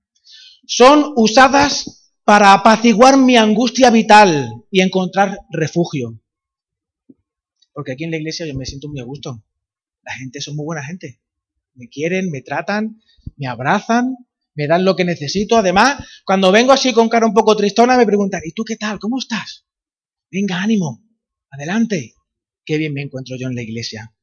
son 0.66 1.14
usadas 1.18 2.16
para 2.24 2.52
apaciguar 2.52 3.16
mi 3.16 3.38
angustia 3.38 3.92
vital 3.92 4.50
y 4.72 4.82
encontrar 4.82 5.38
refugio. 5.52 6.20
Porque 7.72 7.92
aquí 7.92 8.06
en 8.06 8.10
la 8.10 8.18
iglesia 8.18 8.48
yo 8.48 8.56
me 8.56 8.66
siento 8.66 8.88
muy 8.88 9.02
a 9.02 9.04
gusto. 9.04 9.44
La 10.02 10.14
gente 10.14 10.42
son 10.42 10.56
muy 10.56 10.66
buena 10.66 10.84
gente. 10.84 11.22
Me 11.76 11.90
quieren, 11.90 12.32
me 12.32 12.42
tratan, 12.42 13.04
me 13.38 13.46
abrazan, 13.46 14.16
me 14.60 14.68
dan 14.68 14.84
lo 14.84 14.94
que 14.94 15.06
necesito. 15.06 15.56
Además, 15.56 16.06
cuando 16.26 16.52
vengo 16.52 16.74
así 16.74 16.92
con 16.92 17.08
cara 17.08 17.26
un 17.26 17.34
poco 17.34 17.56
tristona, 17.56 17.96
me 17.96 18.06
preguntan, 18.06 18.42
¿y 18.44 18.52
tú 18.52 18.66
qué 18.66 18.76
tal? 18.76 19.00
¿Cómo 19.00 19.18
estás? 19.18 19.66
Venga, 20.30 20.62
ánimo, 20.62 21.02
adelante. 21.50 22.16
Qué 22.66 22.78
bien 22.78 22.94
me 22.94 23.04
encuentro 23.04 23.38
yo 23.40 23.48
en 23.48 23.56
la 23.56 23.62
iglesia. 23.62 24.14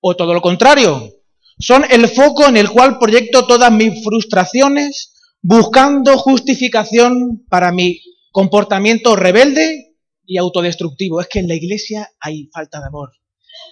O 0.00 0.14
todo 0.14 0.32
lo 0.32 0.40
contrario, 0.40 1.12
son 1.58 1.86
el 1.90 2.06
foco 2.06 2.46
en 2.46 2.56
el 2.56 2.70
cual 2.70 3.00
proyecto 3.00 3.48
todas 3.48 3.72
mis 3.72 4.04
frustraciones, 4.04 5.12
buscando 5.42 6.16
justificación 6.16 7.44
para 7.48 7.72
mi 7.72 8.00
comportamiento 8.30 9.16
rebelde 9.16 9.96
y 10.24 10.38
autodestructivo. 10.38 11.20
Es 11.20 11.26
que 11.26 11.40
en 11.40 11.48
la 11.48 11.56
iglesia 11.56 12.12
hay 12.20 12.48
falta 12.52 12.78
de 12.78 12.86
amor. 12.86 13.10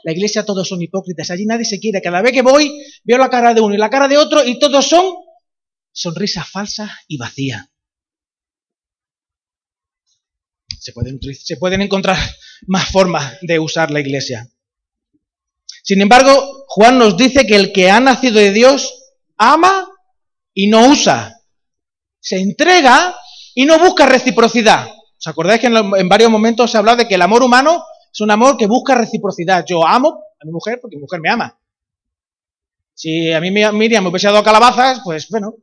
La 0.07 0.13
iglesia 0.13 0.45
todos 0.45 0.69
son 0.69 0.81
hipócritas. 0.81 1.33
Allí 1.33 1.47
nadie 1.47 1.65
se 1.65 1.81
quiere. 1.81 2.01
Cada 2.01 2.23
vez 2.23 2.31
que 2.31 2.43
voy, 2.43 2.81
veo 3.03 3.19
la 3.19 3.29
cara 3.29 3.53
de 3.53 3.61
uno 3.61 3.75
y 3.75 3.77
la 3.77 3.91
cara 3.91 4.07
de 4.07 4.17
otro 4.17 4.47
y 4.47 4.57
todos 4.57 4.87
son 4.87 5.05
sonrisas 5.91 6.49
falsas 6.49 6.93
y 7.09 7.17
vacías. 7.19 7.67
Se 10.79 10.93
pueden, 10.93 11.19
se 11.21 11.57
pueden 11.57 11.83
encontrar 11.83 12.17
más 12.69 12.89
formas 12.89 13.37
de 13.43 13.59
usar 13.59 13.91
la 13.91 13.99
iglesia. 13.99 14.49
Sin 15.83 16.01
embargo, 16.01 16.67
Juan 16.69 16.99
nos 16.99 17.17
dice 17.17 17.45
que 17.45 17.57
el 17.57 17.73
que 17.73 17.91
ha 17.91 17.99
nacido 17.99 18.39
de 18.39 18.53
Dios 18.53 19.17
ama 19.37 19.89
y 20.55 20.69
no 20.69 20.87
usa. 20.87 21.43
Se 22.21 22.39
entrega 22.39 23.17
y 23.57 23.65
no 23.65 23.81
busca 23.81 24.07
reciprocidad. 24.07 24.87
¿Os 25.19 25.27
acordáis 25.27 25.61
que 25.61 25.67
en, 25.67 26.09
varios 26.09 26.31
momentos 26.31 26.71
se 26.71 26.77
ha 26.77 26.79
hablado 26.79 26.99
de 26.99 27.09
que 27.09 27.17
el 27.17 27.23
amor 27.23 27.43
humano 27.43 27.83
es 28.17 28.23
un 28.23 28.31
amor 28.31 28.57
que 28.57 28.67
busca 28.67 28.95
reciprocidad? 28.95 29.63
Yo 29.67 29.87
amo 29.87 30.23
a 30.41 30.47
mi 30.47 30.51
mujer 30.51 30.79
porque 30.81 30.97
mi 30.97 31.03
mujer 31.03 31.21
me 31.21 31.29
ama. 31.29 31.61
Si 32.95 33.31
a 33.31 33.43
mí 33.43 33.51
Miriam 33.51 34.05
me 34.05 34.09
hubiese 34.09 34.29
dado 34.29 34.43
calabazas, 34.43 35.03
pues 35.05 35.29
bueno, 35.29 35.57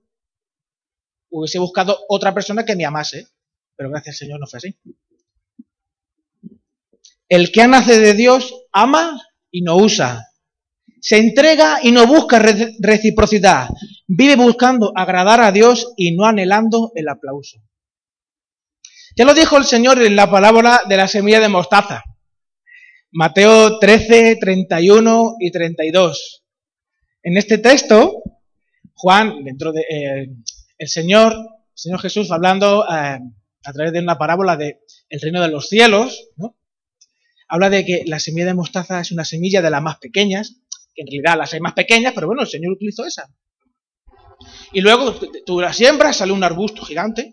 hubiese 1.31 1.57
buscado 1.57 1.97
otra 2.07 2.31
persona 2.31 2.63
que 2.63 2.75
me 2.75 2.85
amase. 2.85 3.27
Pero 3.75 3.89
gracias 3.89 4.13
al 4.13 4.27
Señor 4.27 4.39
no 4.39 4.45
fue 4.45 4.57
así. 4.57 4.75
El 7.27 7.51
que 7.51 7.67
nace 7.67 7.99
de 7.99 8.13
Dios 8.13 8.53
ama 8.71 9.19
y 9.49 9.63
no 9.63 9.77
usa. 9.77 10.27
Se 11.01 11.17
entrega 11.17 11.79
y 11.81 11.91
no 11.91 12.05
busca 12.05 12.37
reciprocidad. 12.37 13.67
Vive 14.05 14.35
buscando 14.35 14.91
agradar 14.95 15.41
a 15.41 15.51
Dios 15.51 15.91
y 15.97 16.15
no 16.15 16.25
anhelando 16.25 16.91
el 16.93 17.09
aplauso. 17.09 17.57
Ya 19.15 19.25
lo 19.25 19.33
dijo 19.33 19.57
el 19.57 19.65
Señor 19.65 19.99
en 20.03 20.15
la 20.15 20.29
palabra 20.29 20.81
de 20.87 20.97
la 20.97 21.07
semilla 21.07 21.39
de 21.39 21.49
mostaza. 21.49 22.03
Mateo 23.15 23.77
13, 23.77 24.37
31 24.37 25.35
y 25.39 25.51
32. 25.51 26.43
En 27.21 27.37
este 27.37 27.59
texto, 27.59 28.23
Juan, 28.95 29.43
dentro 29.43 29.71
de 29.71 29.81
eh, 29.81 30.29
el 30.79 30.87
Señor, 30.87 31.35
Señor 31.75 31.99
Jesús 31.99 32.31
hablando 32.31 32.83
eh, 32.89 33.19
a 33.65 33.71
través 33.71 33.93
de 33.93 33.99
una 33.99 34.17
parábola 34.17 34.57
de 34.57 34.79
el 35.09 35.21
reino 35.21 35.43
de 35.43 35.47
los 35.49 35.69
cielos, 35.69 36.31
habla 37.47 37.69
de 37.69 37.85
que 37.85 38.03
la 38.07 38.17
semilla 38.17 38.47
de 38.47 38.55
mostaza 38.55 38.99
es 38.99 39.11
una 39.11 39.25
semilla 39.25 39.61
de 39.61 39.69
las 39.69 39.83
más 39.83 39.99
pequeñas, 39.99 40.55
que 40.95 41.03
en 41.03 41.07
realidad 41.07 41.37
las 41.37 41.53
hay 41.53 41.59
más 41.59 41.73
pequeñas, 41.73 42.13
pero 42.15 42.25
bueno, 42.25 42.41
el 42.41 42.47
Señor 42.47 42.73
utilizó 42.73 43.05
esa. 43.05 43.29
Y 44.71 44.81
luego 44.81 45.13
tú 45.45 45.61
la 45.61 45.71
siembras, 45.71 46.17
sale 46.17 46.31
un 46.31 46.43
arbusto 46.43 46.83
gigante, 46.83 47.31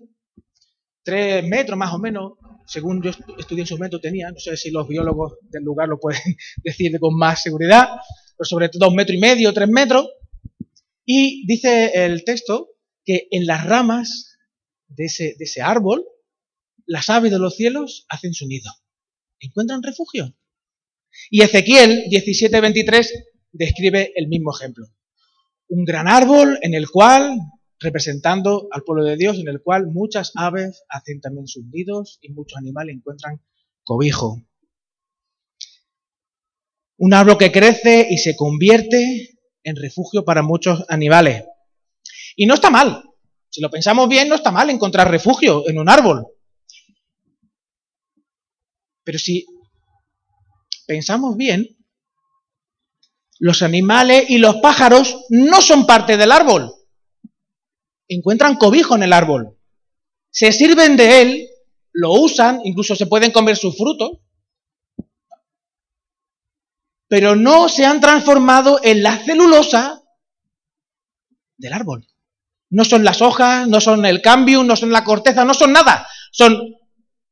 tres 1.03 1.43
metros 1.43 1.79
más 1.79 1.95
o 1.95 1.99
menos, 1.99 2.33
según 2.71 3.03
yo 3.03 3.11
estudié 3.39 3.63
en 3.63 3.67
su 3.67 3.75
momento 3.75 4.01
tenía, 4.01 4.31
no 4.31 4.39
sé 4.39 4.57
si 4.57 4.71
los 4.71 4.87
biólogos 4.87 5.39
del 5.43 5.65
lugar 5.65 5.89
lo 5.89 5.99
pueden 5.99 6.23
decir 6.65 6.99
con 7.01 7.17
más 7.17 7.43
seguridad, 7.43 7.89
pero 8.37 8.47
sobre 8.47 8.69
todo 8.69 8.89
un 8.89 8.97
metro 8.97 9.15
y 9.15 9.19
medio, 9.19 9.53
tres 9.53 9.69
metros. 9.69 10.09
Y 11.05 11.47
dice 11.47 11.91
el 11.95 12.25
texto 12.25 12.69
que 13.05 13.27
en 13.31 13.47
las 13.47 13.65
ramas 13.65 14.37
de 14.87 15.07
ese, 15.07 15.35
de 15.39 15.45
ese 15.45 15.63
árbol, 15.63 16.05
las 16.87 17.11
aves 17.11 17.31
de 17.31 17.39
los 17.39 17.57
cielos 17.57 18.07
hacen 18.09 18.35
su 18.35 18.47
nido 18.47 18.71
encuentran 19.41 19.83
refugio. 19.83 20.35
Y 21.31 21.43
Ezequiel 21.43 22.05
17:23 22.11 23.09
describe 23.53 24.13
el 24.15 24.29
mismo 24.29 24.53
ejemplo. 24.55 24.87
Un 25.69 25.85
gran 25.85 26.09
árbol 26.09 26.59
en 26.63 26.75
el 26.75 26.89
cual, 26.89 27.37
representando 27.81 28.69
al 28.71 28.83
pueblo 28.83 29.05
de 29.05 29.17
Dios, 29.17 29.39
en 29.39 29.49
el 29.49 29.63
cual 29.63 29.87
muchas 29.87 30.33
aves 30.37 30.85
hacen 30.89 31.21
también 31.21 31.49
sus 31.49 31.65
nidos 31.65 32.19
y 32.21 32.31
muchos 32.31 32.59
animales 32.59 32.95
encuentran 32.95 33.43
cobijo. 33.83 34.43
Un 36.99 37.15
árbol 37.15 37.39
que 37.39 37.51
crece 37.51 38.07
y 38.11 38.19
se 38.19 38.37
convierte 38.37 39.39
en 39.65 39.77
refugio 39.77 40.25
para 40.25 40.43
muchos 40.43 40.85
animales. 40.89 41.45
Y 42.37 42.45
no 42.47 42.55
está 42.55 42.71
mal. 42.71 43.03
Si 43.49 43.63
lo 43.63 43.71
pensamos 43.71 44.09
bien, 44.09 44.29
no 44.29 44.35
está 44.35 44.51
mal 44.51 44.69
encontrar 44.69 45.11
refugio 45.11 45.67
en 45.69 45.79
un 45.79 45.89
árbol. 45.89 46.27
Pero 49.03 49.19
si 49.19 49.47
pensamos 50.87 51.37
bien, 51.37 51.79
los 53.39 53.63
animales 53.63 54.29
y 54.29 54.37
los 54.37 54.57
pájaros 54.57 55.25
no 55.31 55.63
son 55.63 55.87
parte 55.87 56.19
del 56.19 56.31
árbol. 56.31 56.71
Encuentran 58.11 58.57
cobijo 58.57 58.95
en 58.95 59.05
el 59.05 59.15
árbol. 59.15 59.59
Se 60.31 60.53
sirven 60.53 60.99
de 60.99 61.23
él, 61.23 61.49
lo 61.93 62.13
usan, 62.13 62.61
incluso 62.65 62.95
se 62.95 63.07
pueden 63.07 63.33
comer 63.33 63.57
sus 63.57 63.77
frutos, 63.77 64.19
pero 67.09 67.35
no 67.35 67.69
se 67.69 67.87
han 67.87 68.01
transformado 68.01 68.81
en 68.83 69.03
la 69.03 69.17
celulosa 69.17 70.03
del 71.57 71.73
árbol. 71.73 72.07
No 72.69 72.85
son 72.85 73.03
las 73.03 73.23
hojas, 73.23 73.67
no 73.67 73.81
son 73.81 74.05
el 74.05 74.21
cambio, 74.21 74.63
no 74.63 74.77
son 74.77 74.93
la 74.93 75.05
corteza, 75.05 75.45
no 75.45 75.55
son 75.55 75.73
nada. 75.73 76.07
Son 76.31 76.77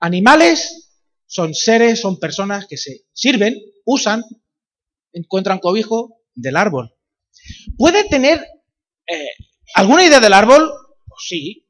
animales 0.00 0.88
son 1.28 1.54
seres, 1.54 2.00
son 2.00 2.18
personas 2.18 2.66
que 2.66 2.78
se 2.78 3.04
sirven, 3.12 3.54
usan, 3.84 4.24
encuentran 5.12 5.58
cobijo 5.58 6.22
del 6.34 6.56
árbol. 6.56 6.94
¿Puede 7.76 8.04
tener 8.08 8.44
eh, 9.06 9.28
alguna 9.74 10.04
idea 10.04 10.20
del 10.20 10.32
árbol? 10.32 10.72
Pues 11.06 11.20
sí. 11.28 11.66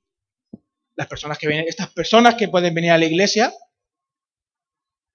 Las 0.96 1.06
personas 1.06 1.38
que 1.38 1.46
vienen, 1.46 1.66
estas 1.68 1.90
personas 1.90 2.34
que 2.34 2.48
pueden 2.48 2.74
venir 2.74 2.90
a 2.90 2.98
la 2.98 3.06
iglesia, 3.06 3.52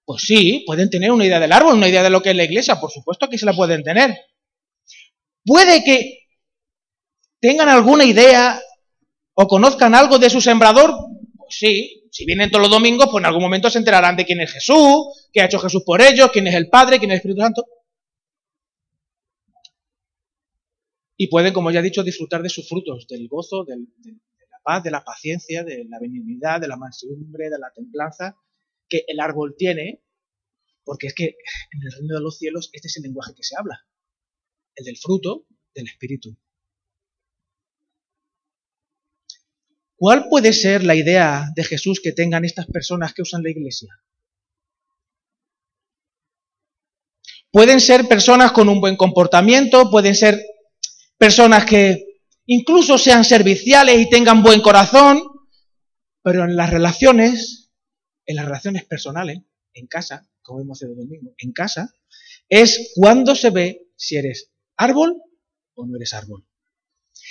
pues 0.04 0.22
sí, 0.22 0.64
pueden 0.66 0.90
tener 0.90 1.10
una 1.10 1.24
idea 1.24 1.40
del 1.40 1.52
árbol, 1.52 1.74
una 1.74 1.88
idea 1.88 2.02
de 2.02 2.10
lo 2.10 2.22
que 2.22 2.30
es 2.30 2.36
la 2.36 2.44
iglesia, 2.44 2.80
por 2.80 2.90
supuesto 2.90 3.28
que 3.28 3.38
se 3.38 3.46
la 3.46 3.52
pueden 3.52 3.82
tener. 3.82 4.16
Puede 5.44 5.84
que 5.84 6.26
tengan 7.40 7.68
alguna 7.68 8.04
idea 8.04 8.60
o 9.34 9.46
conozcan 9.46 9.94
algo 9.94 10.18
de 10.18 10.30
su 10.30 10.40
sembrador, 10.40 10.94
pues 11.36 11.56
sí, 11.58 12.04
si 12.10 12.24
vienen 12.24 12.50
todos 12.50 12.62
los 12.62 12.70
domingos, 12.70 13.08
pues 13.10 13.20
en 13.20 13.26
algún 13.26 13.42
momento 13.42 13.68
se 13.68 13.78
enterarán 13.78 14.16
de 14.16 14.24
quién 14.24 14.40
es 14.40 14.52
Jesús, 14.52 15.28
qué 15.32 15.40
ha 15.40 15.46
hecho 15.46 15.58
Jesús 15.58 15.82
por 15.84 16.00
ellos, 16.00 16.30
quién 16.32 16.46
es 16.46 16.54
el 16.54 16.68
Padre, 16.68 16.98
quién 16.98 17.10
es 17.10 17.16
el 17.16 17.18
Espíritu 17.18 17.42
Santo. 17.42 17.64
Y 21.16 21.28
pueden, 21.28 21.52
como 21.52 21.70
ya 21.70 21.80
he 21.80 21.82
dicho, 21.82 22.02
disfrutar 22.02 22.42
de 22.42 22.48
sus 22.48 22.68
frutos, 22.68 23.06
del 23.08 23.28
gozo, 23.28 23.64
de 23.64 23.76
la 23.76 24.58
paz, 24.64 24.82
de 24.82 24.90
la 24.90 25.04
paciencia, 25.04 25.62
de 25.62 25.84
la 25.84 25.98
benignidad, 26.00 26.60
de 26.60 26.68
la 26.68 26.76
mansedumbre, 26.76 27.50
de 27.50 27.58
la 27.58 27.70
templanza 27.72 28.36
que 28.88 29.04
el 29.06 29.20
árbol 29.20 29.54
tiene, 29.56 30.02
porque 30.84 31.06
es 31.06 31.14
que 31.14 31.24
en 31.24 31.82
el 31.82 31.92
reino 31.92 32.14
de 32.14 32.20
los 32.20 32.38
cielos 32.38 32.70
este 32.72 32.88
es 32.88 32.96
el 32.96 33.04
lenguaje 33.04 33.34
que 33.34 33.42
se 33.42 33.56
habla, 33.56 33.86
el 34.74 34.84
del 34.84 34.96
fruto 34.96 35.46
del 35.74 35.86
Espíritu. 35.86 36.36
¿Cuál 39.96 40.28
puede 40.28 40.52
ser 40.52 40.82
la 40.84 40.96
idea 40.96 41.46
de 41.54 41.64
Jesús 41.64 42.00
que 42.02 42.12
tengan 42.12 42.44
estas 42.44 42.66
personas 42.66 43.14
que 43.14 43.22
usan 43.22 43.42
la 43.42 43.50
iglesia? 43.50 43.88
Pueden 47.50 47.80
ser 47.80 48.08
personas 48.08 48.50
con 48.50 48.68
un 48.68 48.80
buen 48.80 48.96
comportamiento, 48.96 49.88
pueden 49.90 50.16
ser 50.16 50.44
personas 51.18 51.64
que 51.64 52.20
incluso 52.46 52.98
sean 52.98 53.24
serviciales 53.24 54.00
y 54.00 54.08
tengan 54.08 54.42
buen 54.42 54.60
corazón, 54.60 55.22
pero 56.22 56.44
en 56.44 56.56
las 56.56 56.70
relaciones, 56.70 57.70
en 58.26 58.36
las 58.36 58.44
relaciones 58.44 58.84
personales, 58.84 59.38
en 59.74 59.86
casa, 59.86 60.28
como 60.42 60.60
hemos 60.60 60.82
el 60.82 60.94
domingo, 60.94 61.32
en 61.38 61.52
casa, 61.52 61.94
es 62.48 62.92
cuando 62.94 63.34
se 63.34 63.50
ve 63.50 63.88
si 63.96 64.16
eres 64.16 64.50
árbol 64.76 65.20
o 65.74 65.86
no 65.86 65.96
eres 65.96 66.14
árbol. 66.14 66.46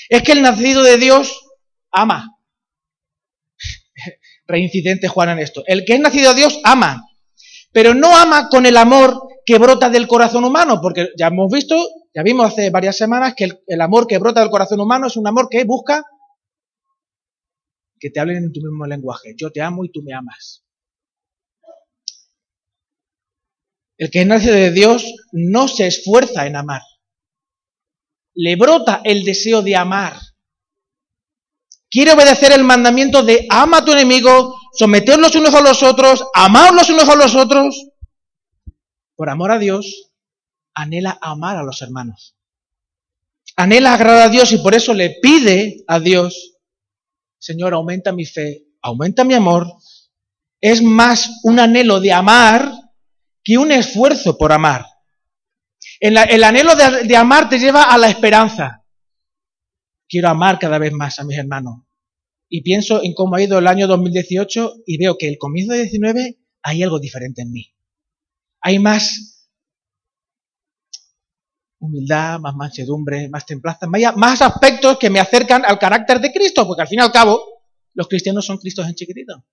Es 0.10 0.24
que 0.24 0.34
el 0.34 0.42
nacido 0.42 0.84
de 0.84 0.98
Dios 0.98 1.46
ama, 1.92 2.38
reincidente 4.48 5.08
Juan 5.08 5.30
en 5.30 5.40
esto. 5.40 5.64
El 5.68 5.86
que 5.86 5.94
es 5.94 6.00
nacido 6.00 6.34
de 6.34 6.42
Dios 6.42 6.60
ama, 6.64 7.04
pero 7.72 7.94
no 7.94 8.16
ama 8.16 8.50
con 8.50 8.66
el 8.66 8.78
amor 8.78 9.22
que 9.46 9.58
brota 9.58 9.90
del 9.90 10.08
corazón 10.08 10.44
humano, 10.44 10.80
porque 10.82 11.10
ya 11.18 11.28
hemos 11.28 11.52
visto, 11.52 11.76
ya 12.14 12.24
vimos 12.24 12.48
hace 12.48 12.70
varias 12.70 12.98
semanas 12.98 13.34
que 13.36 13.50
el, 13.66 13.82
amor 13.82 14.08
que 14.08 14.18
brota 14.18 14.42
del 14.42 14.50
corazón 14.50 14.80
humano 14.80 15.08
es 15.08 15.18
un 15.18 15.28
amor 15.28 15.48
que 15.50 15.64
busca 15.64 16.04
que 18.00 18.10
te 18.10 18.20
hablen 18.20 18.38
en 18.38 18.52
tu 18.52 18.60
mismo 18.60 18.86
lenguaje. 18.86 19.34
Yo 19.38 19.52
te 19.52 19.62
amo 19.62 19.86
y 19.86 19.92
tú 19.92 20.02
me 20.04 20.14
amas. 20.14 20.64
El 23.98 24.12
que 24.12 24.26
nacido 24.26 24.56
de 24.56 24.72
Dios 24.72 25.14
no 25.32 25.68
se 25.68 25.88
esfuerza 25.88 26.46
en 26.46 26.58
amar. 26.58 26.82
Le 28.36 28.56
brota 28.58 29.02
el 29.04 29.24
deseo 29.24 29.62
de 29.62 29.76
amar 29.76 30.14
quiere 31.94 32.12
obedecer 32.12 32.52
el 32.52 32.64
mandamiento 32.64 33.22
de 33.22 33.46
ama 33.52 33.78
a 33.78 33.86
tu 33.86 33.92
enemigo, 33.92 34.56
someter 34.74 35.20
los 35.20 35.36
unos 35.36 35.54
a 35.54 35.62
los 35.62 35.84
otros, 35.84 36.26
amar 36.34 36.74
los 36.74 36.90
unos 36.90 37.08
a 37.08 37.16
los 37.16 37.36
otros, 37.36 37.88
por 39.16 39.30
amor 39.30 39.52
a 39.52 39.60
Dios, 39.60 40.12
anhela 40.74 41.18
amar 41.22 41.58
a 41.58 41.64
los 41.64 41.82
hermanos. 41.82 42.36
Anhela 43.56 43.94
agradar 43.94 44.28
a 44.28 44.32
Dios 44.32 44.52
y 44.52 44.58
por 44.58 44.74
eso 44.74 44.94
le 44.94 45.18
pide 45.22 45.84
a 45.88 46.00
Dios, 46.00 46.58
Señor, 47.38 47.74
aumenta 47.74 48.12
mi 48.12 48.26
fe, 48.26 48.64
aumenta 48.82 49.24
mi 49.24 49.34
amor. 49.34 49.68
Es 50.62 50.82
más 50.82 51.42
un 51.44 51.60
anhelo 51.60 52.00
de 52.00 52.14
amar 52.14 52.72
que 53.44 53.58
un 53.58 53.72
esfuerzo 53.72 54.38
por 54.38 54.52
amar. 54.52 54.86
El, 56.00 56.18
anhelo 56.18 56.74
de, 56.76 57.16
amar 57.16 57.50
te 57.50 57.60
lleva 57.60 57.84
a 57.84 57.98
la 57.98 58.10
esperanza. 58.10 58.84
Quiero 60.08 60.30
amar 60.30 60.60
cada 60.60 60.78
vez 60.78 60.92
más 60.92 61.20
a 61.20 61.24
mis 61.24 61.38
hermanos. 61.38 61.84
Y 62.50 62.62
pienso 62.62 63.04
en 63.04 63.14
cómo 63.14 63.36
ha 63.36 63.42
ido 63.42 63.58
el 63.60 63.68
año 63.68 63.88
2018 63.88 64.84
y 64.86 64.98
veo 64.98 65.18
que 65.18 65.28
el 65.28 65.38
comienzo 65.38 65.74
de 65.74 65.84
19 65.84 66.40
hay 66.62 66.84
algo 66.84 67.00
diferente 67.00 67.42
en 67.42 67.52
mí. 67.52 67.74
Hay 68.62 68.80
más 68.80 69.33
humildad, 71.84 72.40
más 72.40 72.56
mansedumbre, 72.56 73.28
más 73.28 73.46
templanza, 73.46 73.88
más 73.88 74.42
aspectos 74.42 74.98
que 74.98 75.10
me 75.10 75.20
acercan 75.20 75.66
al 75.66 75.78
carácter 75.78 76.20
de 76.20 76.32
Cristo, 76.32 76.66
porque 76.66 76.82
al 76.82 76.88
fin 76.88 77.00
y 77.00 77.02
al 77.02 77.12
cabo 77.12 77.62
los 77.94 78.08
cristianos 78.08 78.46
son 78.46 78.58
Cristos 78.58 78.88
en 78.88 78.96
chiquitito. 78.96 79.44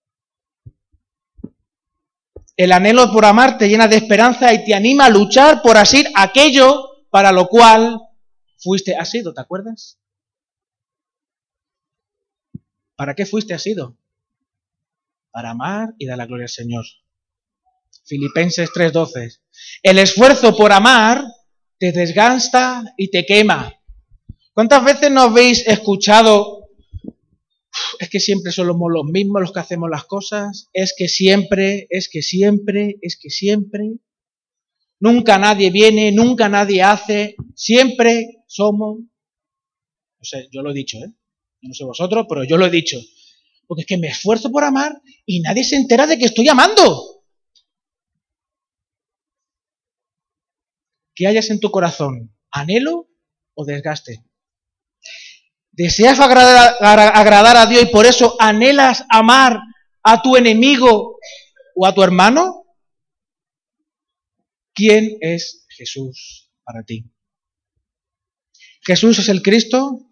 El 2.56 2.72
anhelo 2.72 3.10
por 3.12 3.24
amar 3.24 3.58
te 3.58 3.68
llena 3.68 3.88
de 3.88 3.96
esperanza 3.96 4.52
y 4.54 4.64
te 4.64 4.74
anima 4.74 5.06
a 5.06 5.10
luchar 5.10 5.60
por 5.60 5.76
asir 5.76 6.06
aquello 6.14 7.06
para 7.10 7.32
lo 7.32 7.48
cual 7.48 8.00
fuiste 8.58 8.94
asido, 8.96 9.34
¿te 9.34 9.40
acuerdas? 9.40 9.98
¿Para 12.94 13.14
qué 13.14 13.26
fuiste 13.26 13.54
asido? 13.54 13.96
Para 15.32 15.50
amar 15.50 15.94
y 15.98 16.06
dar 16.06 16.18
la 16.18 16.26
gloria 16.26 16.44
al 16.44 16.50
Señor. 16.50 16.84
Filipenses 18.04 18.70
3:12. 18.72 19.40
El 19.82 19.98
esfuerzo 19.98 20.56
por 20.56 20.70
amar 20.70 21.24
te 21.80 21.92
desgasta 21.92 22.84
y 22.98 23.10
te 23.10 23.24
quema. 23.24 23.74
¿Cuántas 24.52 24.84
veces 24.84 25.10
nos 25.10 25.30
habéis 25.30 25.66
escuchado? 25.66 26.68
Es 27.98 28.10
que 28.10 28.20
siempre 28.20 28.52
somos 28.52 28.90
los 28.92 29.04
mismos 29.10 29.40
los 29.40 29.52
que 29.52 29.60
hacemos 29.60 29.88
las 29.90 30.04
cosas. 30.04 30.68
Es 30.74 30.94
que 30.96 31.08
siempre, 31.08 31.86
es 31.88 32.10
que 32.12 32.20
siempre, 32.20 32.98
es 33.00 33.18
que 33.18 33.30
siempre. 33.30 33.94
Nunca 35.00 35.38
nadie 35.38 35.70
viene, 35.70 36.12
nunca 36.12 36.50
nadie 36.50 36.82
hace. 36.82 37.34
Siempre 37.54 38.44
somos. 38.46 38.98
No 38.98 40.24
sé, 40.24 40.48
yo 40.52 40.60
lo 40.60 40.72
he 40.72 40.74
dicho, 40.74 40.98
¿eh? 40.98 41.14
No 41.62 41.72
sé 41.72 41.84
vosotros, 41.84 42.26
pero 42.28 42.44
yo 42.44 42.58
lo 42.58 42.66
he 42.66 42.70
dicho. 42.70 43.00
Porque 43.66 43.82
es 43.82 43.86
que 43.86 43.96
me 43.96 44.08
esfuerzo 44.08 44.52
por 44.52 44.64
amar 44.64 45.00
y 45.24 45.40
nadie 45.40 45.64
se 45.64 45.76
entera 45.76 46.06
de 46.06 46.18
que 46.18 46.26
estoy 46.26 46.46
amando. 46.48 47.19
¿Qué 51.20 51.26
hayas 51.26 51.50
en 51.50 51.60
tu 51.60 51.70
corazón? 51.70 52.34
¿Anhelo 52.50 53.10
o 53.52 53.66
desgaste? 53.66 54.24
¿Deseas 55.70 56.18
agradar, 56.18 56.76
agradar 56.80 57.58
a 57.58 57.66
Dios 57.66 57.82
y 57.82 57.92
por 57.92 58.06
eso 58.06 58.36
anhelas 58.38 59.04
amar 59.10 59.58
a 60.02 60.22
tu 60.22 60.38
enemigo 60.38 61.18
o 61.76 61.86
a 61.86 61.94
tu 61.94 62.02
hermano? 62.02 62.64
¿Quién 64.72 65.18
es 65.20 65.66
Jesús 65.68 66.50
para 66.64 66.84
ti? 66.84 67.12
¿Jesús 68.80 69.18
es 69.18 69.28
el 69.28 69.42
Cristo? 69.42 70.10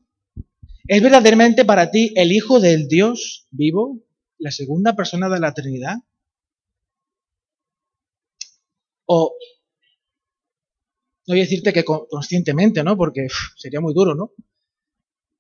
¿Es 0.87 1.01
verdaderamente 1.01 1.65
para 1.65 1.91
ti 1.91 2.13
el 2.17 2.33
Hijo 2.33 2.61
del 2.61 2.87
Dios 2.87 3.47
vivo, 3.51 4.05
la 4.37 4.51
segunda 4.51 4.95
persona 4.95 5.31
de 5.31 5.41
la 5.41 5.55
Trinidad? 5.55 5.97
¿O 9.07 9.35
no 11.29 11.35
voy 11.35 11.41
a 11.41 11.45
decirte 11.45 11.75
que 11.75 11.85
conscientemente, 11.85 12.83
¿no? 12.83 12.97
Porque 12.97 13.27
sería 13.55 13.83
muy 13.83 13.93
duro, 13.93 14.15
¿no? 14.15 14.33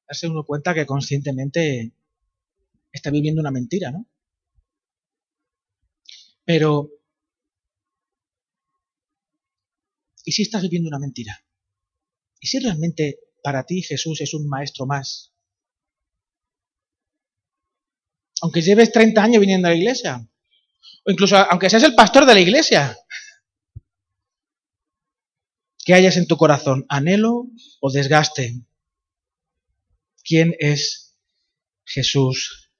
Darse 0.07 0.29
uno 0.29 0.45
cuenta 0.45 0.75
que 0.75 0.85
conscientemente 0.85 1.93
está 2.93 3.11
viviendo 3.11 3.41
una 3.41 3.51
mentira, 3.51 3.91
¿no? 3.91 4.07
Pero, 6.45 6.91
¿y 10.27 10.33
si 10.33 10.43
estás 10.43 10.61
viviendo 10.61 10.89
una 10.89 10.99
mentira? 10.99 11.43
¿Y 12.39 12.49
si 12.49 12.59
realmente 12.59 13.21
para 13.43 13.65
ti 13.65 13.81
Jesús 13.81 14.21
es 14.21 14.35
un 14.35 14.47
maestro 14.47 14.85
más? 14.85 15.33
Aunque 18.43 18.61
lleves 18.61 18.93
30 18.93 19.23
años 19.23 19.41
viniendo 19.41 19.69
a 19.69 19.71
la 19.71 19.77
iglesia, 19.77 20.29
o 21.07 21.11
incluso 21.11 21.39
aunque 21.39 21.71
seas 21.71 21.85
el 21.85 21.95
pastor 21.95 22.27
de 22.27 22.35
la 22.35 22.41
iglesia, 22.41 22.95
¿Qué 25.89 25.95
hayas 25.95 26.19
en 26.19 26.27
tu 26.27 26.37
corazón? 26.37 26.85
¿Anhelo 26.91 27.47
o 27.81 27.91
desgaste? 27.91 28.61
¿Quién 30.23 30.55
es 30.59 31.17
Jesús 31.87 32.71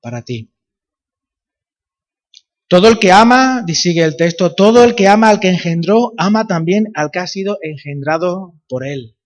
para 0.00 0.22
ti? 0.22 0.52
Todo 2.66 2.88
el 2.88 2.98
que 2.98 3.12
ama, 3.12 3.64
sigue 3.72 4.02
el 4.02 4.16
texto, 4.16 4.52
todo 4.52 4.82
el 4.82 4.96
que 4.96 5.06
ama 5.06 5.28
al 5.28 5.38
que 5.38 5.50
engendró, 5.50 6.12
ama 6.18 6.48
también 6.48 6.86
al 6.94 7.12
que 7.12 7.20
ha 7.20 7.28
sido 7.28 7.58
engendrado 7.62 8.60
por 8.66 8.84
él. 8.84 9.16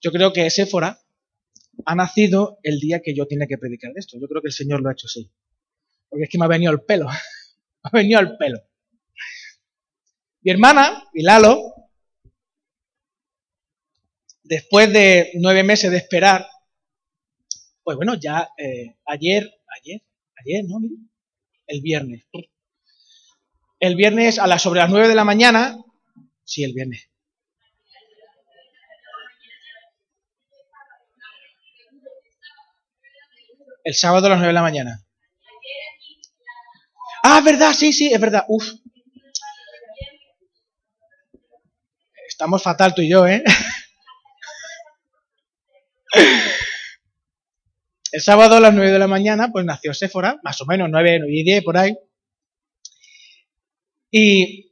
Yo 0.00 0.12
creo 0.12 0.32
que 0.32 0.48
Séfora 0.48 1.00
ha 1.86 1.94
nacido 1.96 2.60
el 2.62 2.78
día 2.78 3.00
que 3.02 3.16
yo 3.16 3.26
tiene 3.26 3.48
que 3.48 3.58
predicar 3.58 3.90
esto. 3.96 4.16
Yo 4.20 4.28
creo 4.28 4.42
que 4.42 4.48
el 4.50 4.54
Señor 4.54 4.80
lo 4.80 4.90
ha 4.90 4.92
hecho 4.92 5.08
así. 5.08 5.28
Porque 6.08 6.26
es 6.26 6.30
que 6.30 6.38
me 6.38 6.44
ha 6.44 6.48
venido 6.48 6.70
el 6.70 6.82
pelo. 6.82 7.06
me 7.08 7.12
ha 7.82 7.90
venido 7.90 8.20
el 8.20 8.36
pelo. 8.36 8.60
Mi 10.46 10.52
hermana, 10.52 11.02
Lalo, 11.12 11.74
después 14.44 14.92
de 14.92 15.32
nueve 15.34 15.64
meses 15.64 15.90
de 15.90 15.96
esperar, 15.96 16.46
pues 17.82 17.96
bueno, 17.96 18.14
ya 18.14 18.50
eh, 18.56 18.96
ayer, 19.06 19.42
ayer, 19.76 20.02
ayer, 20.40 20.64
¿no? 20.68 20.78
El 21.66 21.80
viernes. 21.80 22.26
El 23.80 23.96
viernes 23.96 24.38
a 24.38 24.46
las 24.46 24.62
sobre 24.62 24.78
las 24.78 24.88
nueve 24.88 25.08
de 25.08 25.16
la 25.16 25.24
mañana, 25.24 25.78
sí, 26.44 26.62
el 26.62 26.74
viernes. 26.74 27.10
El 33.82 33.94
sábado 33.96 34.28
a 34.28 34.30
las 34.30 34.38
nueve 34.38 34.52
de 34.52 34.60
la 34.60 34.62
mañana. 34.62 35.04
Ah, 37.24 37.40
verdad, 37.40 37.72
sí, 37.72 37.92
sí, 37.92 38.12
es 38.12 38.20
verdad. 38.20 38.44
Uf, 38.46 38.64
Estamos 42.36 42.62
fatal 42.62 42.94
tú 42.94 43.00
y 43.00 43.08
yo, 43.08 43.26
¿eh? 43.26 43.42
El 48.12 48.20
sábado 48.20 48.56
a 48.56 48.60
las 48.60 48.74
9 48.74 48.90
de 48.90 48.98
la 48.98 49.06
mañana, 49.06 49.50
pues 49.50 49.64
nació 49.64 49.94
Séfora, 49.94 50.38
más 50.42 50.60
o 50.60 50.66
menos 50.66 50.90
9, 50.90 51.20
9 51.20 51.34
y 51.34 51.44
10 51.44 51.64
por 51.64 51.78
ahí. 51.78 51.96
Y 54.10 54.70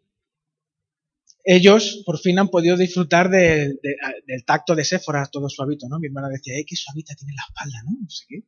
ellos 1.42 2.02
por 2.04 2.18
fin 2.18 2.38
han 2.38 2.50
podido 2.50 2.76
disfrutar 2.76 3.30
del 3.30 3.78
tacto 4.44 4.74
de 4.74 4.84
Séfora, 4.84 5.26
todo 5.32 5.48
suavito, 5.48 5.88
¿no? 5.88 5.98
Mi 5.98 6.08
hermana 6.08 6.28
decía, 6.28 6.58
¡eh, 6.58 6.66
qué 6.66 6.76
suavita 6.76 7.14
tiene 7.14 7.32
la 7.34 7.44
espalda, 7.48 7.82
¿no? 7.86 7.92
Sé 8.10 8.26
qué. 8.28 8.42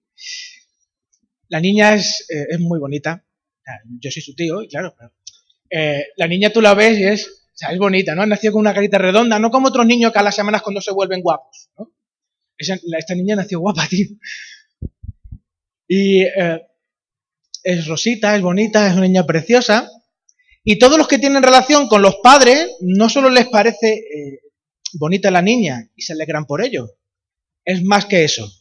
La 1.49 1.61
niña 1.61 1.95
es, 1.95 2.27
eh, 2.29 2.49
es 2.51 2.61
muy 2.61 2.79
bonita. 2.79 3.25
Yo 3.99 4.11
soy 4.11 4.21
su 4.21 4.35
tío, 4.35 4.63
y 4.63 4.69
claro, 4.69 4.95
eh, 5.71 6.05
la 6.19 6.29
niña 6.29 6.51
tú 6.51 6.61
la 6.61 6.75
ves 6.75 6.99
y 6.99 7.05
es 7.05 7.46
o 7.57 7.59
sea, 7.59 7.71
es 7.71 7.79
bonita, 7.79 8.15
¿no? 8.15 8.21
Ha 8.21 8.27
nacido 8.27 8.53
con 8.53 8.61
una 8.61 8.75
carita 8.75 8.99
redonda, 8.99 9.39
no 9.39 9.51
como 9.51 9.69
otros 9.69 9.87
niños 9.87 10.13
que 10.13 10.19
a 10.19 10.23
las 10.23 10.35
semanas 10.35 10.61
cuando 10.61 10.83
se 10.83 10.93
vuelven 10.93 11.23
guapos, 11.23 11.71
¿no? 11.79 11.91
esta 12.59 13.15
niña 13.15 13.35
nació 13.35 13.61
guapa, 13.61 13.87
tío. 13.91 14.09
Y 15.89 16.21
eh, 16.23 16.61
es 17.63 17.87
rosita, 17.87 18.37
es 18.37 18.43
bonita, 18.43 18.87
es 18.87 18.93
una 18.93 19.07
niña 19.07 19.25
preciosa. 19.25 19.91
Y 20.65 20.79
todos 20.79 20.99
los 20.99 21.09
que 21.09 21.19
tienen 21.19 21.43
relación 21.43 21.89
con 21.89 22.03
los 22.03 22.17
padres, 22.23 22.77
no 22.83 23.09
solo 23.09 23.31
les 23.31 23.49
parece 23.49 23.95
eh, 23.95 24.41
bonita 24.93 25.31
la 25.31 25.41
niña 25.41 25.91
y 25.97 26.03
se 26.03 26.13
alegran 26.13 26.45
por 26.45 26.63
ello. 26.63 26.91
Es 27.65 27.83
más 27.83 28.05
que 28.05 28.25
eso. 28.25 28.53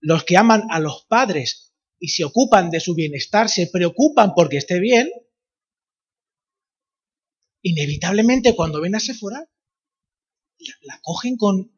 Los 0.00 0.22
que 0.22 0.36
aman 0.36 0.62
a 0.70 0.78
los 0.78 1.06
padres 1.08 1.74
y 1.98 2.08
se 2.08 2.22
ocupan 2.22 2.70
de 2.70 2.78
su 2.78 2.94
bienestar, 2.94 3.48
se 3.48 3.66
preocupan 3.66 4.32
porque 4.36 4.58
esté 4.58 4.78
bien, 4.78 5.10
inevitablemente 7.62 8.54
cuando 8.54 8.80
ven 8.80 8.94
a 8.94 9.00
Sephora, 9.00 9.44
la, 10.82 11.00
cogen 11.02 11.36
con, 11.36 11.72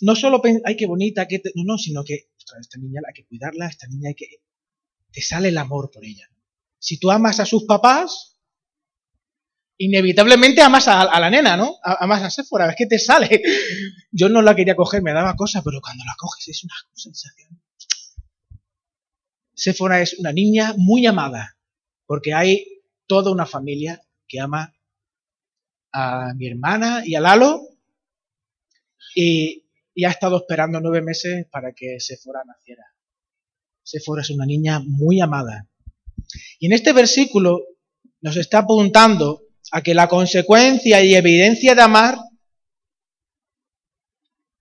no 0.00 0.16
solo, 0.16 0.40
ay, 0.64 0.76
qué 0.76 0.86
bonita, 0.86 1.26
que 1.26 1.40
no, 1.54 1.64
no, 1.64 1.78
sino 1.78 2.04
que, 2.04 2.30
esta 2.60 2.78
niña 2.78 3.00
hay 3.06 3.14
que 3.14 3.26
cuidarla, 3.26 3.66
esta 3.66 3.86
niña 3.88 4.08
hay 4.08 4.14
que, 4.14 4.26
te 5.10 5.22
sale 5.22 5.48
el 5.48 5.58
amor 5.58 5.90
por 5.90 6.04
ella. 6.04 6.28
Si 6.78 6.98
tú 6.98 7.10
amas 7.10 7.40
a 7.40 7.46
sus 7.46 7.64
papás, 7.64 8.38
inevitablemente 9.78 10.60
amas 10.62 10.88
a, 10.88 11.18
la 11.18 11.30
nena, 11.30 11.56
¿no? 11.56 11.76
Amas 11.82 12.22
a 12.22 12.30
Sephora, 12.30 12.70
es 12.70 12.76
que 12.76 12.86
te 12.86 12.98
sale. 12.98 13.42
Yo 14.12 14.28
no 14.28 14.42
la 14.42 14.54
quería 14.54 14.76
coger, 14.76 15.02
me 15.02 15.12
daba 15.12 15.34
cosa, 15.34 15.62
pero 15.62 15.80
cuando 15.80 16.04
la 16.04 16.14
coges 16.18 16.48
es 16.48 16.64
una 16.64 16.74
sensación 16.94 17.60
Séfora 19.56 20.02
es 20.02 20.18
una 20.18 20.32
niña 20.32 20.74
muy 20.76 21.06
amada, 21.06 21.56
porque 22.04 22.34
hay 22.34 22.82
toda 23.06 23.32
una 23.32 23.46
familia 23.46 24.02
que 24.28 24.38
ama 24.38 24.75
a 25.98 26.34
mi 26.34 26.46
hermana 26.46 27.02
y 27.06 27.14
a 27.14 27.20
Lalo, 27.20 27.62
y, 29.14 29.64
ha 30.04 30.10
estado 30.10 30.36
esperando 30.36 30.78
nueve 30.78 31.00
meses 31.00 31.46
para 31.50 31.72
que 31.72 31.98
Séfora 32.00 32.42
naciera. 32.44 32.84
Séfora 33.82 34.20
es 34.20 34.28
una 34.28 34.44
niña 34.44 34.78
muy 34.78 35.22
amada. 35.22 35.66
Y 36.58 36.66
en 36.66 36.74
este 36.74 36.92
versículo 36.92 37.62
nos 38.20 38.36
está 38.36 38.58
apuntando 38.58 39.40
a 39.72 39.80
que 39.80 39.94
la 39.94 40.06
consecuencia 40.06 41.02
y 41.02 41.14
evidencia 41.14 41.74
de 41.74 41.80
amar 41.80 42.18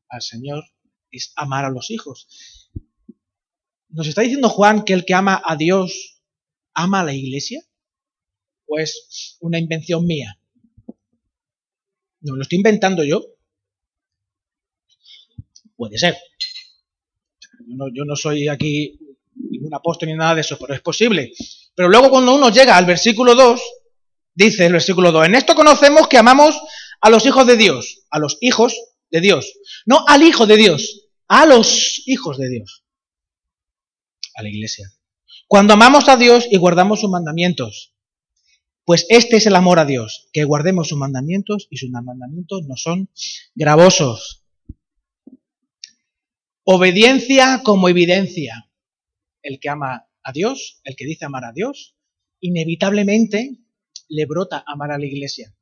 al 0.07 0.21
Señor 0.21 0.63
es 1.11 1.33
amar 1.35 1.65
a 1.65 1.69
los 1.69 1.91
hijos. 1.91 2.69
¿Nos 3.89 4.07
está 4.07 4.21
diciendo 4.21 4.47
Juan 4.47 4.85
que 4.85 4.93
el 4.93 5.03
que 5.03 5.13
ama 5.13 5.41
a 5.43 5.57
Dios 5.57 6.21
ama 6.73 7.01
a 7.01 7.05
la 7.05 7.13
iglesia? 7.13 7.61
¿O 8.67 8.79
es 8.79 9.37
una 9.41 9.59
invención 9.59 10.05
mía? 10.05 10.39
No, 12.25 12.35
lo 12.35 12.41
estoy 12.41 12.57
inventando 12.57 13.03
yo. 13.03 13.23
Puede 15.75 15.97
ser. 15.97 16.17
Yo 17.67 17.75
no, 17.75 17.85
yo 17.93 18.03
no 18.03 18.15
soy 18.15 18.47
aquí 18.47 18.97
ningún 19.35 19.73
apóstol 19.73 20.09
ni 20.09 20.15
nada 20.15 20.35
de 20.35 20.41
eso, 20.41 20.57
pero 20.57 20.73
es 20.73 20.81
posible. 20.81 21.33
Pero 21.75 21.87
luego 21.87 22.09
cuando 22.09 22.33
uno 22.33 22.49
llega 22.49 22.77
al 22.77 22.85
versículo 22.85 23.35
2, 23.35 23.61
dice 24.33 24.65
el 24.65 24.73
versículo 24.73 25.11
2, 25.11 25.27
en 25.27 25.35
esto 25.35 25.53
conocemos 25.53 26.07
que 26.07 26.17
amamos 26.17 26.59
a 26.99 27.11
los 27.11 27.25
hijos 27.27 27.45
de 27.45 27.57
Dios, 27.57 28.05
a 28.09 28.17
los 28.17 28.37
hijos 28.41 28.75
de 29.11 29.21
Dios, 29.21 29.53
no 29.85 30.03
al 30.07 30.23
Hijo 30.23 30.47
de 30.47 30.57
Dios, 30.57 31.07
a 31.27 31.45
los 31.45 32.01
hijos 32.07 32.37
de 32.39 32.49
Dios, 32.49 32.85
a 34.35 34.41
la 34.41 34.49
iglesia. 34.49 34.91
Cuando 35.47 35.73
amamos 35.73 36.09
a 36.09 36.17
Dios 36.17 36.47
y 36.49 36.57
guardamos 36.57 37.01
sus 37.01 37.09
mandamientos, 37.11 37.94
pues 38.85 39.07
este 39.09 39.37
es 39.37 39.47
el 39.47 39.55
amor 39.55 39.79
a 39.79 39.85
Dios, 39.85 40.29
que 40.31 40.43
guardemos 40.43 40.89
sus 40.89 40.97
mandamientos 40.97 41.67
y 41.71 41.77
sus 41.77 41.89
mandamientos 41.89 42.65
no 42.67 42.77
son 42.77 43.09
gravosos. 43.55 44.43
Obediencia 46.63 47.61
como 47.63 47.89
evidencia. 47.89 48.69
El 49.41 49.59
que 49.59 49.69
ama 49.69 50.07
a 50.23 50.31
Dios, 50.31 50.81
el 50.83 50.95
que 50.95 51.05
dice 51.05 51.25
amar 51.25 51.45
a 51.45 51.51
Dios, 51.51 51.95
inevitablemente 52.39 53.57
le 54.07 54.25
brota 54.25 54.63
amar 54.65 54.91
a 54.91 54.97
la 54.99 55.05
iglesia. 55.05 55.55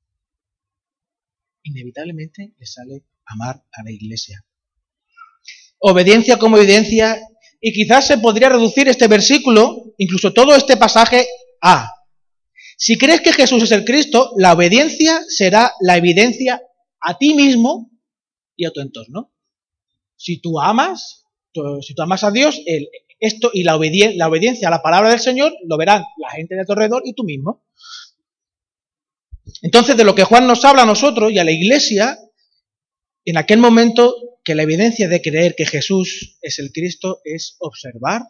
Inevitablemente 1.63 2.53
le 2.57 2.65
sale 2.65 3.03
amar 3.25 3.63
a 3.71 3.83
la 3.83 3.91
iglesia. 3.91 4.45
Obediencia 5.79 6.37
como 6.37 6.57
evidencia, 6.57 7.19
y 7.61 7.71
quizás 7.71 8.07
se 8.07 8.17
podría 8.17 8.49
reducir 8.49 8.89
este 8.89 9.07
versículo, 9.07 9.93
incluso 9.97 10.33
todo 10.33 10.55
este 10.55 10.75
pasaje, 10.75 11.25
a, 11.61 11.89
si 12.77 12.97
crees 12.97 13.21
que 13.21 13.33
Jesús 13.33 13.63
es 13.63 13.71
el 13.71 13.85
Cristo, 13.85 14.31
la 14.37 14.53
obediencia 14.53 15.21
será 15.27 15.73
la 15.81 15.97
evidencia 15.97 16.61
a 16.99 17.17
ti 17.17 17.33
mismo 17.33 17.91
y 18.55 18.65
a 18.65 18.71
tu 18.71 18.81
entorno. 18.81 19.31
Si 20.15 20.39
tú 20.39 20.59
amas, 20.59 21.25
si 21.81 21.93
tú 21.93 22.01
amas 22.01 22.23
a 22.23 22.31
Dios, 22.31 22.59
esto 23.19 23.51
y 23.53 23.63
la, 23.63 23.79
la 24.15 24.27
obediencia 24.27 24.67
a 24.67 24.71
la 24.71 24.81
palabra 24.81 25.09
del 25.09 25.19
Señor 25.19 25.53
lo 25.65 25.77
verán 25.77 26.03
la 26.17 26.29
gente 26.29 26.55
de 26.55 26.65
tu 26.65 26.73
alrededor 26.73 27.03
y 27.05 27.13
tú 27.13 27.23
mismo. 27.23 27.65
Entonces, 29.61 29.95
de 29.95 30.03
lo 30.03 30.15
que 30.15 30.23
Juan 30.23 30.47
nos 30.47 30.65
habla 30.65 30.83
a 30.83 30.85
nosotros 30.85 31.31
y 31.31 31.39
a 31.39 31.43
la 31.43 31.51
iglesia 31.51 32.17
en 33.25 33.37
aquel 33.37 33.59
momento 33.59 34.13
que 34.43 34.55
la 34.55 34.63
evidencia 34.63 35.07
de 35.07 35.21
creer 35.21 35.55
que 35.55 35.65
Jesús 35.65 36.37
es 36.41 36.59
el 36.59 36.71
Cristo 36.71 37.21
es 37.23 37.55
observar 37.59 38.23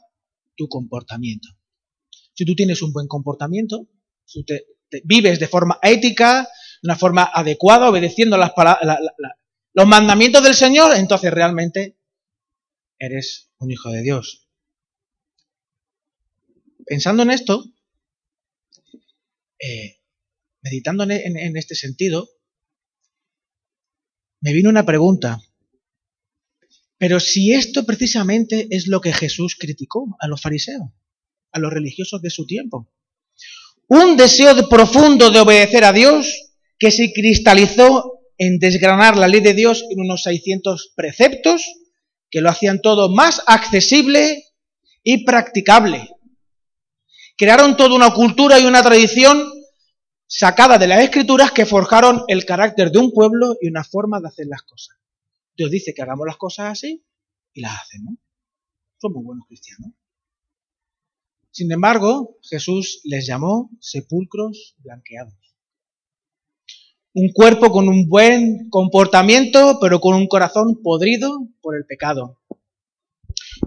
tu 0.56 0.67
comportamiento. 0.67 1.47
Si 2.34 2.45
tú 2.45 2.56
tienes 2.56 2.82
un 2.82 2.93
buen 2.93 3.08
comportamiento, 3.08 3.88
si 4.25 4.43
te, 4.43 4.65
vives 5.03 5.39
de 5.39 5.47
forma 5.47 5.79
ética, 5.81 6.47
de 6.81 6.88
una 6.88 6.95
forma 6.95 7.23
adecuada, 7.33 7.89
obedeciendo 7.89 8.38
los 8.38 9.88
mandamientos 9.88 10.43
del 10.43 10.53
Señor, 10.53 10.95
entonces 10.95 11.31
realmente 11.31 11.97
eres 12.99 13.51
un 13.59 13.71
hijo 13.71 13.89
de 13.89 14.01
Dios. 14.01 14.47
Pensando 16.86 17.23
en 17.23 17.31
esto, 17.31 17.63
eh, 19.59 19.99
meditando 20.62 21.03
en 21.03 21.57
este 21.57 21.75
sentido, 21.75 22.29
me 24.43 24.53
vino 24.53 24.69
una 24.69 24.86
pregunta. 24.86 25.39
Pero 26.97 27.19
si 27.19 27.53
esto 27.53 27.86
precisamente 27.86 28.67
es 28.69 28.88
lo 28.88 28.99
que 28.99 29.13
Jesús 29.13 29.55
criticó 29.57 30.15
a 30.19 30.27
los 30.27 30.41
fariseos, 30.41 30.89
a 31.51 31.59
los 31.59 31.71
religiosos 31.71 32.21
de 32.21 32.29
su 32.29 32.45
tiempo. 32.45 32.91
Un 33.88 34.17
deseo 34.17 34.67
profundo 34.69 35.30
de 35.30 35.39
obedecer 35.39 35.84
a 35.84 35.93
Dios 35.93 36.52
que 36.80 36.91
se 36.91 37.13
cristalizó 37.13 38.19
en 38.38 38.60
desgranar 38.60 39.17
la 39.17 39.28
ley 39.28 39.41
de 39.41 39.54
Dios 39.54 39.84
en 39.89 40.02
unos 40.02 40.24
600 40.24 40.93
preceptos 40.96 41.63
que 42.30 42.41
lo 42.41 42.50
hacían 42.50 42.82
todo 42.82 43.10
más 43.10 43.41
accesible 43.46 44.46
y 45.04 45.24
practicable. 45.24 46.10
Crearon 47.38 47.78
toda 47.78 47.96
una 47.96 48.12
cultura 48.12 48.60
y 48.60 48.65
una 48.65 48.82
tradición 48.82 49.52
sacada 50.28 50.78
de 50.78 50.88
las 50.88 51.04
escrituras 51.04 51.52
que 51.52 51.65
forjaron 51.65 52.24
el 52.28 52.46
carácter 52.46 52.91
de 52.91 53.00
un 53.00 53.12
pueblo 53.12 53.56
y 53.62 53.67
una 53.67 53.84
forma 53.84 54.19
de 54.19 54.30
hacer 54.30 54.48
las 54.48 54.63
cosas. 54.63 54.98
Dios 55.56 55.69
dice 55.69 55.93
que 55.93 56.02
hagamos 56.02 56.26
las 56.26 56.38
cosas 56.38 56.72
así 56.72 57.06
y 57.54 57.62
las 57.62 57.74
hacemos. 57.82 58.15
Somos 58.98 59.24
buenos 59.24 59.46
cristianos. 59.48 59.91
Sin 61.53 61.71
embargo, 61.71 62.37
Jesús 62.41 63.01
les 63.03 63.27
llamó 63.27 63.69
sepulcros 63.79 64.73
blanqueados. 64.79 65.35
Un 67.13 67.31
cuerpo 67.31 67.71
con 67.71 67.87
un 67.87 68.09
buen 68.09 68.71
comportamiento, 68.71 69.77
pero 69.79 69.99
con 69.99 70.15
un 70.15 70.25
corazón 70.25 70.81
podrido 70.81 71.47
por 71.61 71.75
el 71.75 71.85
pecado. 71.85 72.39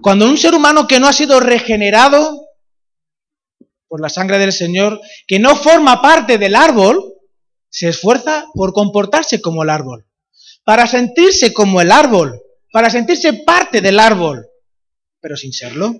Cuando 0.01 0.27
un 0.27 0.37
ser 0.37 0.53
humano 0.53 0.85
que 0.85 0.99
no 0.99 1.07
ha 1.07 1.13
sido 1.13 1.39
regenerado 1.39 2.49
por 3.87 4.01
la 4.01 4.09
sangre 4.09 4.37
del 4.37 4.51
Señor, 4.51 4.99
que 5.25 5.39
no 5.39 5.55
forma 5.55 6.01
parte 6.01 6.37
del 6.37 6.55
árbol, 6.55 7.13
se 7.69 7.87
esfuerza 7.87 8.47
por 8.53 8.73
comportarse 8.73 9.39
como 9.39 9.63
el 9.63 9.69
árbol, 9.69 10.05
para 10.65 10.87
sentirse 10.87 11.53
como 11.53 11.79
el 11.79 11.93
árbol, 11.93 12.37
para 12.73 12.89
sentirse 12.89 13.31
parte 13.31 13.79
del 13.79 13.97
árbol, 13.97 14.45
pero 15.21 15.37
sin 15.37 15.53
serlo. 15.53 15.93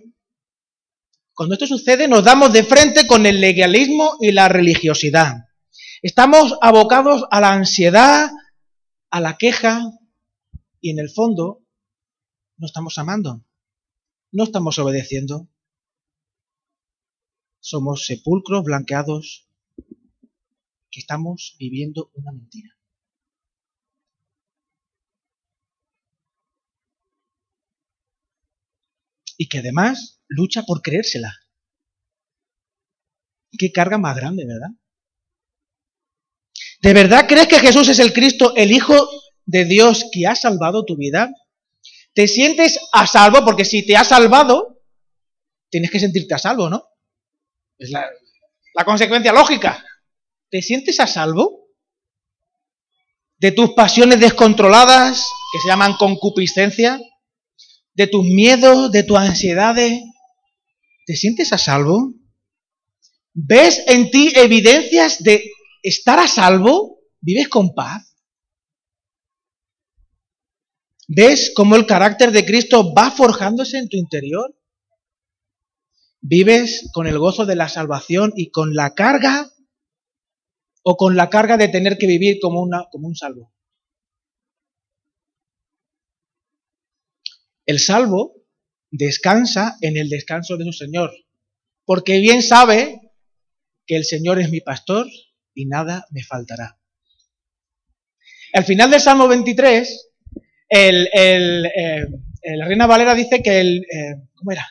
Cuando 1.37 1.53
esto 1.53 1.67
sucede 1.67 2.07
nos 2.07 2.23
damos 2.23 2.51
de 2.51 2.63
frente 2.63 3.05
con 3.05 3.27
el 3.27 3.39
legalismo 3.39 4.17
y 4.19 4.31
la 4.31 4.49
religiosidad. 4.49 5.35
Estamos 6.01 6.57
abocados 6.63 7.25
a 7.29 7.39
la 7.39 7.53
ansiedad, 7.53 8.31
a 9.11 9.21
la 9.21 9.37
queja 9.37 9.83
y 10.81 10.89
en 10.89 10.97
el 10.97 11.11
fondo 11.11 11.63
no 12.57 12.65
estamos 12.65 12.97
amando, 12.97 13.45
no 14.31 14.45
estamos 14.45 14.79
obedeciendo, 14.79 15.47
somos 17.59 18.07
sepulcros 18.07 18.63
blanqueados 18.63 19.47
que 20.89 21.01
estamos 21.01 21.55
viviendo 21.59 22.09
una 22.15 22.31
mentira. 22.31 22.76
Y 29.37 29.47
que 29.47 29.59
además 29.59 30.21
lucha 30.27 30.63
por 30.63 30.81
creérsela. 30.81 31.33
Qué 33.57 33.71
carga 33.71 33.97
más 33.97 34.15
grande, 34.15 34.45
¿verdad? 34.45 34.69
¿De 36.81 36.93
verdad 36.93 37.25
crees 37.27 37.47
que 37.47 37.59
Jesús 37.59 37.87
es 37.89 37.99
el 37.99 38.13
Cristo, 38.13 38.53
el 38.55 38.71
Hijo 38.71 39.09
de 39.45 39.65
Dios 39.65 40.05
que 40.11 40.27
ha 40.27 40.35
salvado 40.35 40.85
tu 40.85 40.95
vida? 40.97 41.31
¿Te 42.13 42.27
sientes 42.27 42.79
a 42.93 43.07
salvo? 43.07 43.45
Porque 43.45 43.65
si 43.65 43.85
te 43.85 43.95
ha 43.95 44.03
salvado, 44.03 44.81
tienes 45.69 45.91
que 45.91 45.99
sentirte 45.99 46.33
a 46.33 46.39
salvo, 46.39 46.69
¿no? 46.69 46.83
Es 47.77 47.91
la, 47.91 48.05
consecuencia 48.85 49.31
lógica. 49.31 49.83
¿Te 50.49 50.61
sientes 50.61 50.99
a 50.99 51.07
salvo? 51.07 51.67
De 53.37 53.51
tus 53.51 53.73
pasiones 53.73 54.19
descontroladas, 54.19 55.27
que 55.51 55.59
se 55.59 55.67
llaman 55.67 55.93
concupiscencia, 55.97 56.99
de 57.97 58.05
tus 58.05 58.23
miedos, 58.23 58.91
de 58.91 59.03
tus 59.03 59.17
ansiedades. 59.17 60.03
¿Te 61.07 61.15
sientes 61.15 61.51
a 61.51 61.57
salvo? 61.57 62.13
¿Ves 63.33 63.83
en 63.87 64.11
ti 64.11 64.31
evidencias 64.35 65.23
de 65.23 65.49
estar 65.81 66.19
a 66.19 66.27
salvo? 66.27 66.99
¿Vives 67.19 67.47
con 67.47 67.73
paz? 67.73 68.15
¿Ves 71.07 71.51
cómo 71.55 71.75
el 71.75 71.87
carácter 71.87 72.31
de 72.31 72.45
Cristo 72.45 72.93
va 72.93 73.09
forjándose 73.09 73.79
en 73.79 73.89
tu 73.89 73.97
interior? 73.97 74.55
¿Vives 76.21 76.91
con 76.93 77.07
el 77.07 77.17
gozo 77.17 77.47
de 77.47 77.55
la 77.55 77.67
salvación 77.67 78.31
y 78.35 78.51
con 78.51 78.75
la 78.75 78.93
carga 78.93 79.51
o 80.83 80.97
con 80.97 81.15
la 81.15 81.31
carga 81.31 81.57
de 81.57 81.69
tener 81.69 81.97
que 81.97 82.05
vivir 82.05 82.37
como, 82.39 82.61
una, 82.61 82.85
como 82.91 83.07
un 83.07 83.15
salvo? 83.15 83.56
El 87.67 87.79
salvo 87.79 88.33
descansa 88.89 89.77
en 89.81 89.97
el 89.97 90.09
descanso 90.09 90.57
de 90.57 90.65
su 90.65 90.73
Señor. 90.73 91.11
porque 91.85 92.19
bien 92.19 92.41
sabe 92.41 92.99
que 93.85 93.95
el 93.95 94.03
Señor 94.03 94.41
es 94.41 94.49
mi 94.49 94.59
pastor 94.59 95.07
y 95.53 95.65
nada 95.65 96.05
me 96.11 96.21
faltará. 96.21 96.77
Al 98.53 98.65
final 98.65 98.91
del 98.91 98.99
Salmo 98.99 99.29
23, 99.29 100.09
el, 100.67 101.09
eh, 101.13 102.05
la 102.57 102.65
Reina 102.65 102.87
Valera 102.87 103.15
dice 103.15 103.41
que 103.41 103.61
el, 103.61 103.77
eh, 103.83 104.15
¿cómo 104.35 104.51
era? 104.51 104.67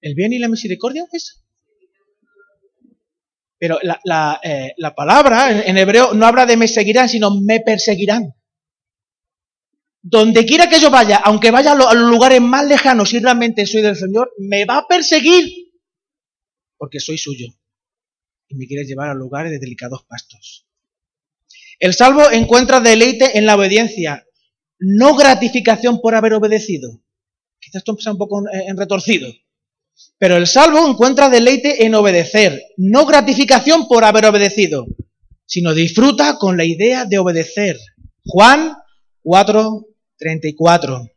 ¿El 0.00 0.14
bien 0.14 0.32
y 0.32 0.38
la 0.38 0.48
misericordia 0.48 1.04
es? 1.12 1.44
Pero 3.58 3.78
la, 3.82 4.40
eh, 4.42 4.72
palabra 4.94 5.62
en, 5.62 5.76
hebreo 5.76 6.14
no 6.14 6.26
habla 6.26 6.46
de 6.46 6.56
me 6.56 6.68
seguirán, 6.68 7.08
sino 7.08 7.30
me 7.40 7.60
perseguirán. 7.60 8.34
Donde 10.08 10.46
quiera 10.46 10.68
que 10.68 10.78
yo 10.78 10.88
vaya, 10.88 11.16
aunque 11.16 11.50
vaya 11.50 11.72
a, 11.72 11.74
los 11.74 12.08
lugares 12.08 12.40
más 12.40 12.64
lejanos 12.64 13.12
y 13.12 13.18
realmente 13.18 13.66
soy 13.66 13.82
del 13.82 13.96
Señor, 13.96 14.30
me 14.38 14.64
va 14.64 14.78
a 14.78 14.86
perseguir 14.86 15.72
porque 16.78 17.00
soy 17.00 17.18
suyo 17.18 17.48
y 18.46 18.54
me 18.54 18.68
quiere 18.68 18.84
llevar 18.84 19.08
a 19.08 19.14
lugares 19.14 19.50
de 19.50 19.58
delicados 19.58 20.04
pastos. 20.04 20.68
El 21.80 21.92
salvo 21.92 22.30
encuentra 22.30 22.78
deleite 22.78 23.36
en 23.36 23.46
la 23.46 23.56
obediencia, 23.56 24.24
no 24.78 25.16
gratificación 25.16 26.00
por 26.00 26.14
haber 26.14 26.34
obedecido. 26.34 27.02
Quizás 27.58 27.80
esto 27.80 27.90
empieza 27.90 28.12
un 28.12 28.18
poco 28.18 28.44
en 28.52 28.76
retorcido. 28.76 29.28
Pero 30.18 30.36
el 30.36 30.46
salvo 30.46 30.86
encuentra 30.86 31.28
deleite 31.28 31.84
en 31.84 31.96
obedecer, 31.96 32.62
no 32.76 33.06
gratificación 33.06 33.88
por 33.88 34.04
haber 34.04 34.26
obedecido, 34.26 34.86
sino 35.46 35.74
disfruta 35.74 36.38
con 36.38 36.56
la 36.56 36.64
idea 36.64 37.06
de 37.06 37.18
obedecer. 37.18 37.76
Juan 38.24 38.72
4, 39.22 39.86
34. 40.18 41.10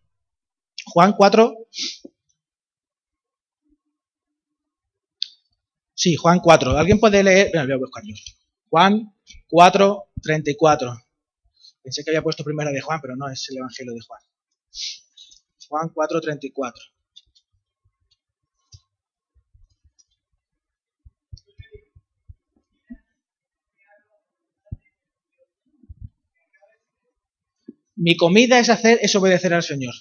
Juan 0.86 1.14
4. 1.14 1.68
Sí, 5.94 6.16
Juan 6.16 6.40
4. 6.40 6.78
¿Alguien 6.78 7.00
puede 7.00 7.24
leer? 7.24 7.52
voy 7.54 7.72
a 7.72 7.78
buscar 7.78 8.04
Juan 8.70 9.14
4, 9.50 10.04
34. 10.22 10.98
Pensé 11.84 12.04
que 12.04 12.12
había 12.12 12.22
puesto 12.22 12.44
primera 12.44 12.72
de 12.72 12.82
Juan, 12.82 13.00
pero 13.02 13.16
no, 13.16 13.30
es 13.30 13.48
el 13.50 13.58
Evangelio 13.58 13.94
de 13.94 14.02
Juan. 14.02 14.22
Juan 15.68 15.90
4, 15.94 16.22
34. 16.22 16.84
Mi 28.02 28.16
comida 28.16 28.60
es 28.60 28.70
hacer, 28.70 28.98
es 29.02 29.14
obedecer 29.16 29.54
al 29.54 29.62
Señor. 29.62 29.94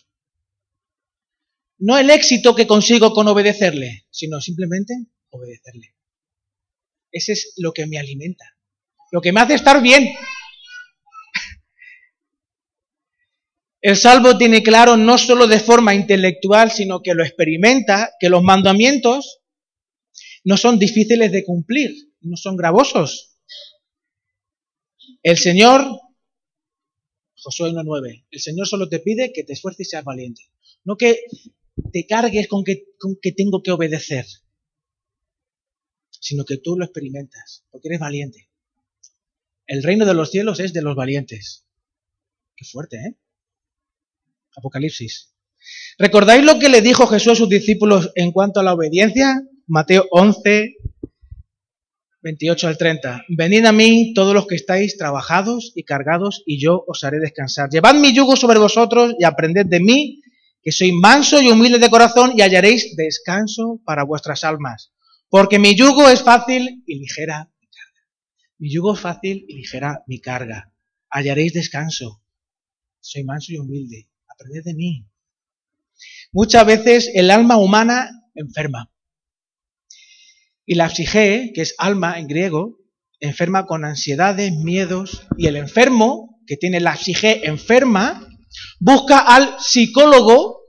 No 1.78 1.98
el 1.98 2.10
éxito 2.10 2.54
que 2.54 2.68
consigo 2.68 3.12
con 3.12 3.26
obedecerle, 3.26 4.06
sino 4.10 4.40
simplemente 4.40 4.94
obedecerle. 5.30 5.96
Ese 7.10 7.32
es 7.32 7.54
lo 7.56 7.72
que 7.72 7.86
me 7.86 7.98
alimenta, 7.98 8.44
lo 9.10 9.20
que 9.20 9.32
me 9.32 9.40
hace 9.40 9.54
estar 9.54 9.82
bien. 9.82 10.14
El 13.80 13.96
salvo 13.96 14.38
tiene 14.38 14.62
claro 14.62 14.96
no 14.96 15.18
solo 15.18 15.48
de 15.48 15.58
forma 15.58 15.92
intelectual, 15.92 16.70
sino 16.70 17.02
que 17.02 17.14
lo 17.14 17.24
experimenta, 17.24 18.12
que 18.20 18.28
los 18.28 18.44
mandamientos 18.44 19.40
no 20.44 20.56
son 20.56 20.78
difíciles 20.78 21.32
de 21.32 21.44
cumplir, 21.44 21.90
no 22.20 22.36
son 22.36 22.56
gravosos. 22.56 23.40
El 25.24 25.36
Señor 25.36 26.00
Josué 27.40 27.70
1.9. 27.70 28.26
El 28.30 28.40
Señor 28.40 28.66
solo 28.66 28.88
te 28.88 28.98
pide 28.98 29.32
que 29.32 29.44
te 29.44 29.52
esfuerces 29.52 29.86
y 29.86 29.90
seas 29.90 30.04
valiente. 30.04 30.42
No 30.84 30.96
que 30.96 31.20
te 31.92 32.06
cargues 32.06 32.48
con 32.48 32.64
que, 32.64 32.84
tengo 33.36 33.62
que 33.62 33.70
obedecer, 33.70 34.26
sino 36.10 36.44
que 36.44 36.58
tú 36.58 36.76
lo 36.76 36.84
experimentas, 36.84 37.64
porque 37.70 37.88
eres 37.88 38.00
valiente. 38.00 38.50
El 39.66 39.82
reino 39.82 40.06
de 40.06 40.14
los 40.14 40.30
cielos 40.30 40.60
es 40.60 40.72
de 40.72 40.82
los 40.82 40.96
valientes. 40.96 41.66
Qué 42.56 42.64
fuerte, 42.64 42.96
¿eh? 42.96 43.16
Apocalipsis. 44.56 45.34
¿Recordáis 45.98 46.44
lo 46.44 46.58
que 46.58 46.68
le 46.68 46.80
dijo 46.80 47.06
Jesús 47.06 47.32
a 47.32 47.36
sus 47.36 47.48
discípulos 47.48 48.10
en 48.14 48.32
cuanto 48.32 48.60
a 48.60 48.62
la 48.62 48.74
obediencia? 48.74 49.42
Mateo 49.66 50.06
11, 50.10 50.77
28 52.22 52.68
al 52.68 52.78
30. 52.78 53.24
Venid 53.28 53.64
a 53.64 53.72
mí 53.72 54.12
todos 54.14 54.34
los 54.34 54.46
que 54.46 54.56
estáis 54.56 54.96
trabajados 54.96 55.72
y 55.74 55.84
cargados, 55.84 56.42
y 56.46 56.60
yo 56.60 56.84
os 56.86 57.04
haré 57.04 57.20
descansar. 57.20 57.70
Llevad 57.70 57.94
mi 57.94 58.12
yugo 58.12 58.36
sobre 58.36 58.58
vosotros 58.58 59.14
y 59.18 59.24
aprended 59.24 59.66
de 59.66 59.80
mí, 59.80 60.22
que 60.62 60.72
soy 60.72 60.92
manso 60.92 61.40
y 61.40 61.50
humilde 61.50 61.78
de 61.78 61.90
corazón, 61.90 62.32
y 62.36 62.42
hallaréis 62.42 62.96
descanso 62.96 63.80
para 63.84 64.04
vuestras 64.04 64.42
almas. 64.42 64.92
Porque 65.30 65.58
mi 65.58 65.76
yugo 65.76 66.08
es 66.08 66.22
fácil 66.22 66.82
y 66.86 66.98
ligera 66.98 67.50
mi 67.60 67.68
carga. 67.68 68.08
Mi 68.58 68.72
yugo 68.72 68.94
es 68.94 69.00
fácil 69.00 69.44
y 69.48 69.54
ligera 69.54 70.02
mi 70.06 70.20
carga. 70.20 70.72
Hallaréis 71.10 71.52
descanso. 71.52 72.22
Soy 73.00 73.24
manso 73.24 73.52
y 73.52 73.58
humilde. 73.58 74.08
Aprended 74.28 74.64
de 74.64 74.74
mí. 74.74 75.06
Muchas 76.32 76.66
veces 76.66 77.10
el 77.14 77.30
alma 77.30 77.56
humana 77.56 78.10
enferma. 78.34 78.90
Y 80.70 80.74
la 80.74 80.90
psique, 80.90 81.50
que 81.54 81.62
es 81.62 81.74
alma 81.78 82.18
en 82.18 82.28
griego, 82.28 82.76
enferma 83.20 83.64
con 83.64 83.86
ansiedades, 83.86 84.52
miedos, 84.52 85.26
y 85.38 85.46
el 85.46 85.56
enfermo, 85.56 86.42
que 86.46 86.58
tiene 86.58 86.78
la 86.78 86.94
psique 86.94 87.40
enferma, 87.44 88.28
busca 88.78 89.20
al 89.20 89.56
psicólogo 89.58 90.60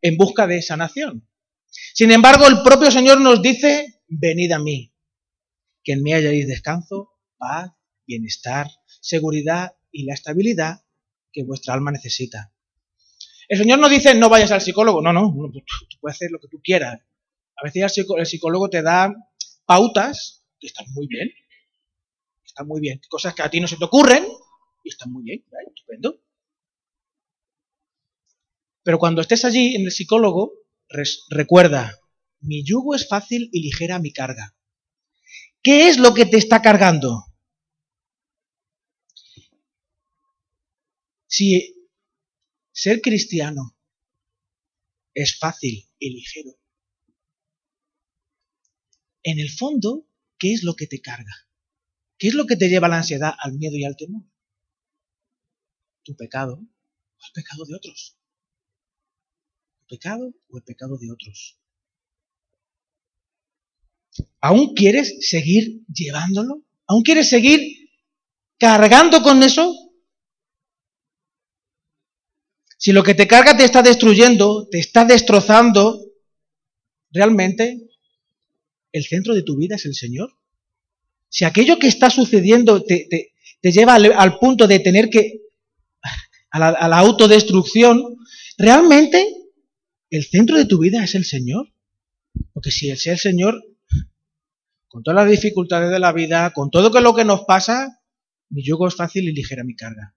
en 0.00 0.16
busca 0.16 0.46
de 0.46 0.62
sanación. 0.62 1.28
Sin 1.92 2.12
embargo, 2.12 2.46
el 2.48 2.62
propio 2.62 2.90
Señor 2.90 3.20
nos 3.20 3.42
dice, 3.42 4.00
venid 4.08 4.52
a 4.52 4.58
mí, 4.58 4.94
que 5.84 5.92
en 5.92 6.02
mí 6.02 6.14
hallaréis 6.14 6.48
descanso, 6.48 7.10
paz, 7.36 7.72
bienestar, 8.06 8.68
seguridad 9.02 9.72
y 9.90 10.06
la 10.06 10.14
estabilidad 10.14 10.80
que 11.30 11.44
vuestra 11.44 11.74
alma 11.74 11.92
necesita. 11.92 12.54
El 13.48 13.58
Señor 13.58 13.80
no 13.80 13.90
dice, 13.90 14.14
no 14.14 14.30
vayas 14.30 14.50
al 14.50 14.62
psicólogo, 14.62 15.02
no, 15.02 15.12
no, 15.12 15.30
tú 15.30 15.98
puedes 16.00 16.16
hacer 16.16 16.30
lo 16.30 16.38
que 16.38 16.48
tú 16.48 16.58
quieras. 16.64 17.02
A 17.54 17.64
veces 17.64 17.98
el 18.16 18.26
psicólogo 18.26 18.70
te 18.70 18.80
da 18.80 19.14
pautas 19.64 20.44
que 20.58 20.66
están 20.66 20.86
muy 20.92 21.06
bien. 21.06 21.30
Están 22.44 22.66
muy 22.66 22.80
bien. 22.80 23.00
Cosas 23.08 23.34
que 23.34 23.42
a 23.42 23.50
ti 23.50 23.60
no 23.60 23.68
se 23.68 23.76
te 23.76 23.84
ocurren 23.84 24.26
y 24.84 24.88
están 24.88 25.12
muy 25.12 25.24
bien. 25.24 25.44
Estupendo. 25.68 26.20
Pero 28.82 28.98
cuando 28.98 29.20
estés 29.20 29.44
allí 29.44 29.76
en 29.76 29.82
el 29.82 29.92
psicólogo, 29.92 30.52
recuerda, 31.30 31.98
mi 32.40 32.64
yugo 32.64 32.94
es 32.94 33.08
fácil 33.08 33.48
y 33.52 33.62
ligera 33.62 33.98
mi 33.98 34.12
carga. 34.12 34.56
¿Qué 35.62 35.88
es 35.88 35.98
lo 35.98 36.12
que 36.12 36.26
te 36.26 36.36
está 36.36 36.60
cargando? 36.60 37.24
Si 41.26 41.88
ser 42.72 43.00
cristiano 43.00 43.76
es 45.14 45.38
fácil 45.38 45.88
y 45.98 46.10
ligero, 46.10 46.58
en 49.22 49.38
el 49.38 49.50
fondo, 49.50 50.06
¿qué 50.38 50.52
es 50.52 50.62
lo 50.62 50.74
que 50.74 50.86
te 50.86 51.00
carga? 51.00 51.32
¿Qué 52.18 52.28
es 52.28 52.34
lo 52.34 52.46
que 52.46 52.56
te 52.56 52.68
lleva 52.68 52.86
a 52.86 52.90
la 52.90 52.98
ansiedad, 52.98 53.34
al 53.38 53.54
miedo 53.54 53.76
y 53.76 53.84
al 53.84 53.96
temor? 53.96 54.22
Tu 56.04 56.16
pecado 56.16 56.54
o 56.54 57.26
el 57.26 57.32
pecado 57.32 57.64
de 57.64 57.74
otros. 57.74 58.16
Tu 59.80 59.86
pecado 59.96 60.32
o 60.50 60.56
el 60.56 60.64
pecado 60.64 60.98
de 60.98 61.10
otros. 61.10 61.58
¿Aún 64.40 64.74
quieres 64.74 65.28
seguir 65.28 65.84
llevándolo? 65.86 66.62
¿Aún 66.86 67.02
quieres 67.02 67.28
seguir 67.28 67.90
cargando 68.58 69.22
con 69.22 69.42
eso? 69.42 69.74
Si 72.76 72.92
lo 72.92 73.02
que 73.02 73.14
te 73.14 73.28
carga 73.28 73.56
te 73.56 73.64
está 73.64 73.82
destruyendo, 73.82 74.68
te 74.68 74.80
está 74.80 75.04
destrozando, 75.04 76.04
realmente 77.12 77.91
el 78.92 79.04
centro 79.04 79.34
de 79.34 79.42
tu 79.42 79.56
vida 79.56 79.76
es 79.76 79.86
el 79.86 79.94
Señor? 79.94 80.32
Si 81.28 81.44
aquello 81.44 81.78
que 81.78 81.88
está 81.88 82.10
sucediendo 82.10 82.82
te, 82.82 83.32
lleva 83.62 83.94
al, 83.94 84.38
punto 84.38 84.66
de 84.66 84.78
tener 84.80 85.08
que, 85.08 85.40
a 86.50 86.58
la, 86.58 86.68
a 86.68 86.88
la 86.88 86.98
autodestrucción, 86.98 88.18
¿realmente 88.58 89.26
el 90.10 90.24
centro 90.24 90.56
de 90.56 90.66
tu 90.66 90.78
vida 90.78 91.02
es 91.02 91.14
el 91.14 91.24
Señor? 91.24 91.72
Porque 92.52 92.70
si 92.70 92.90
es 92.90 93.06
el 93.06 93.18
Señor, 93.18 93.62
con 94.88 95.02
todas 95.02 95.24
las 95.24 95.30
dificultades 95.30 95.90
de 95.90 95.98
la 95.98 96.12
vida, 96.12 96.52
con 96.52 96.70
todo 96.70 97.00
lo 97.00 97.14
que 97.14 97.24
nos 97.24 97.44
pasa, 97.44 98.02
mi 98.50 98.62
yugo 98.62 98.86
es 98.88 98.94
fácil 98.94 99.28
y 99.28 99.32
ligera 99.32 99.64
mi 99.64 99.74
carga. 99.74 100.14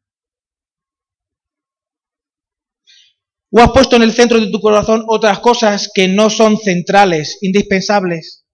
¿O 3.52 3.62
has 3.62 3.72
puesto 3.72 3.96
en 3.96 4.02
el 4.02 4.12
centro 4.12 4.40
de 4.40 4.52
tu 4.52 4.60
corazón 4.60 5.06
otras 5.08 5.40
cosas 5.40 5.90
que 5.94 6.10
no 6.10 6.30
son 6.30 6.58
centrales, 6.58 7.38
indispensables? 7.40 8.45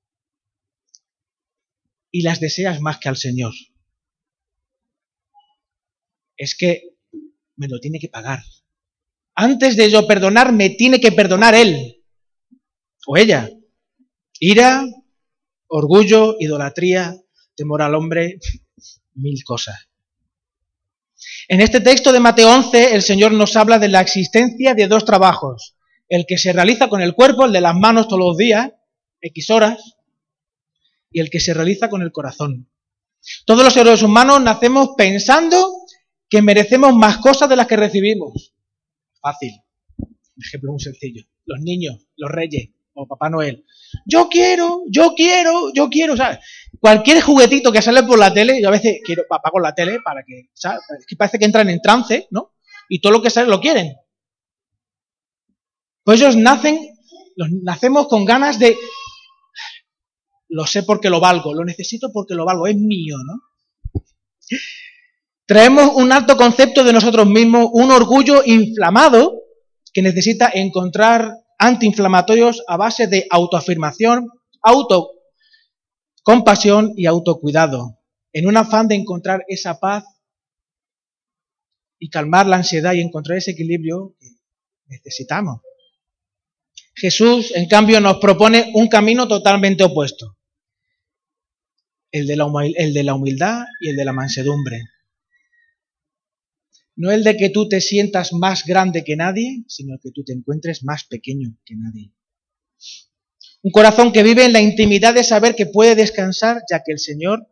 Y 2.11 2.23
las 2.23 2.39
deseas 2.39 2.81
más 2.81 2.97
que 2.99 3.09
al 3.09 3.17
Señor. 3.17 3.53
Es 6.37 6.55
que 6.55 6.95
me 7.55 7.67
lo 7.67 7.79
tiene 7.79 7.99
que 7.99 8.09
pagar. 8.09 8.39
Antes 9.35 9.75
de 9.77 9.89
yo 9.89 10.05
perdonar, 10.07 10.51
me 10.51 10.71
tiene 10.71 10.99
que 10.99 11.11
perdonar 11.11 11.55
Él 11.55 12.03
o 13.07 13.17
ella. 13.17 13.49
Ira, 14.39 14.83
orgullo, 15.67 16.35
idolatría, 16.39 17.15
temor 17.55 17.81
al 17.81 17.95
hombre, 17.95 18.39
mil 19.13 19.43
cosas. 19.43 19.87
En 21.47 21.61
este 21.61 21.81
texto 21.81 22.11
de 22.11 22.19
Mateo 22.19 22.51
11, 22.51 22.95
el 22.95 23.01
Señor 23.01 23.31
nos 23.31 23.55
habla 23.55 23.77
de 23.77 23.87
la 23.87 24.01
existencia 24.01 24.73
de 24.73 24.87
dos 24.87 25.05
trabajos. 25.05 25.75
El 26.09 26.25
que 26.27 26.37
se 26.37 26.51
realiza 26.51 26.89
con 26.89 27.01
el 27.01 27.13
cuerpo, 27.13 27.45
el 27.45 27.53
de 27.53 27.61
las 27.61 27.75
manos 27.75 28.07
todos 28.07 28.19
los 28.19 28.37
días, 28.37 28.71
X 29.21 29.49
horas, 29.49 29.95
y 31.11 31.19
el 31.19 31.29
que 31.29 31.39
se 31.39 31.53
realiza 31.53 31.89
con 31.89 32.01
el 32.01 32.11
corazón. 32.11 32.69
Todos 33.45 33.63
los 33.63 33.73
seres 33.73 34.01
humanos 34.01 34.41
nacemos 34.41 34.91
pensando 34.97 35.71
que 36.29 36.41
merecemos 36.41 36.95
más 36.95 37.17
cosas 37.17 37.49
de 37.49 37.55
las 37.55 37.67
que 37.67 37.75
recibimos. 37.75 38.55
Fácil. 39.21 39.51
ejemplo 40.37 40.71
muy 40.71 40.79
sencillo. 40.79 41.23
Los 41.45 41.59
niños, 41.61 42.07
los 42.15 42.31
reyes 42.31 42.69
o 42.93 43.07
Papá 43.07 43.29
Noel. 43.29 43.65
Yo 44.05 44.27
quiero, 44.29 44.83
yo 44.89 45.13
quiero, 45.15 45.71
yo 45.73 45.89
quiero, 45.89 46.15
¿sabes? 46.15 46.39
Cualquier 46.79 47.21
juguetito 47.21 47.71
que 47.71 47.81
sale 47.81 48.03
por 48.03 48.17
la 48.17 48.33
tele, 48.33 48.61
yo 48.61 48.69
a 48.69 48.71
veces 48.71 48.99
quiero, 49.03 49.23
apago 49.29 49.59
la 49.59 49.75
tele 49.75 49.99
para 50.03 50.23
que, 50.23 50.49
¿sabes? 50.53 50.81
Es 50.99 51.05
que 51.05 51.15
parece 51.15 51.37
que 51.37 51.45
entran 51.45 51.69
en 51.69 51.81
trance, 51.81 52.27
¿no? 52.31 52.53
Y 52.89 52.99
todo 53.01 53.13
lo 53.13 53.21
que 53.21 53.29
sale 53.29 53.49
lo 53.49 53.59
quieren. 53.59 53.95
Pues 56.03 56.21
ellos 56.21 56.35
nacen, 56.35 56.79
los, 57.35 57.49
nacemos 57.51 58.07
con 58.07 58.25
ganas 58.25 58.57
de, 58.57 58.75
lo 60.51 60.67
sé 60.67 60.83
porque 60.83 61.09
lo 61.09 61.19
valgo, 61.19 61.53
lo 61.53 61.63
necesito 61.63 62.11
porque 62.11 62.35
lo 62.35 62.43
valgo, 62.45 62.67
es 62.67 62.75
mío, 62.75 63.15
¿no? 63.25 63.41
Traemos 65.45 65.95
un 65.95 66.11
alto 66.11 66.35
concepto 66.37 66.83
de 66.83 66.93
nosotros 66.93 67.27
mismos, 67.27 67.69
un 67.71 67.89
orgullo 67.91 68.43
inflamado 68.45 69.43
que 69.93 70.01
necesita 70.01 70.49
encontrar 70.53 71.35
antiinflamatorios 71.57 72.63
a 72.67 72.75
base 72.77 73.07
de 73.07 73.25
autoafirmación, 73.29 74.29
autocompasión 74.61 76.93
y 76.97 77.05
autocuidado, 77.05 77.99
en 78.33 78.47
un 78.47 78.57
afán 78.57 78.89
de 78.89 78.95
encontrar 78.95 79.45
esa 79.47 79.79
paz 79.79 80.03
y 81.97 82.09
calmar 82.09 82.45
la 82.47 82.57
ansiedad 82.57 82.91
y 82.93 82.99
encontrar 82.99 83.37
ese 83.37 83.51
equilibrio 83.51 84.17
que 84.19 84.27
necesitamos. 84.87 85.61
Jesús, 86.95 87.53
en 87.55 87.67
cambio, 87.67 88.01
nos 88.01 88.17
propone 88.17 88.71
un 88.73 88.87
camino 88.87 89.27
totalmente 89.27 89.83
opuesto, 89.83 90.37
el 92.11 92.27
de 92.27 92.35
la, 92.35 92.45
humildad 93.15 93.65
y 93.79 93.89
el 93.89 93.95
de 93.95 94.05
la 94.05 94.13
mansedumbre. 94.13 94.83
No 96.95 97.11
el 97.11 97.23
de 97.23 97.37
que 97.37 97.49
tú 97.49 97.69
te 97.69 97.81
sientas 97.81 98.33
más 98.33 98.65
grande 98.65 99.03
que 99.03 99.15
nadie, 99.15 99.63
sino 99.67 99.97
que 100.01 100.11
tú 100.11 100.23
te 100.23 100.33
encuentres 100.33 100.83
más 100.83 101.05
pequeño 101.05 101.57
que 101.65 101.75
nadie. 101.75 102.11
Un 103.63 103.71
corazón 103.71 104.11
que 104.11 104.23
vive 104.23 104.45
en 104.45 104.53
la 104.53 104.61
intimidad 104.61 105.13
de 105.13 105.23
saber 105.23 105.55
que 105.55 105.67
puede 105.67 105.95
descansar, 105.95 106.61
ya 106.69 106.81
que 106.83 106.91
el 106.91 106.99
Señor 106.99 107.47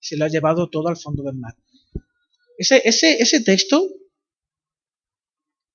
se 0.00 0.16
lo 0.16 0.24
ha 0.24 0.28
llevado 0.28 0.68
todo 0.68 0.88
al 0.88 0.96
fondo 0.96 1.22
del 1.22 1.36
mar. 1.36 1.54
Ese, 2.58 2.82
ese, 2.84 3.22
ese 3.22 3.40
texto 3.40 3.88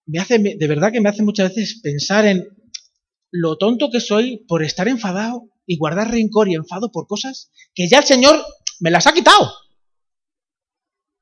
me 0.06 0.20
hace, 0.20 0.38
de 0.40 0.68
verdad 0.68 0.92
que 0.92 1.02
me 1.02 1.10
hace 1.10 1.24
muchas 1.24 1.56
veces 1.56 1.80
pensar 1.82 2.26
en 2.26 2.48
lo 3.32 3.58
tonto 3.58 3.90
que 3.90 4.00
soy 4.00 4.46
por 4.48 4.64
estar 4.64 4.88
enfadado 4.88 5.50
y 5.68 5.78
guardar 5.78 6.10
rencor 6.10 6.50
y 6.50 6.56
enfado 6.56 6.92
por 6.92 7.06
cosas 7.06 7.52
que 7.76 7.88
ya 7.88 8.00
el 8.00 8.06
Señor 8.06 8.44
me 8.80 8.90
las 8.90 9.06
ha 9.06 9.14
quitado. 9.14 9.52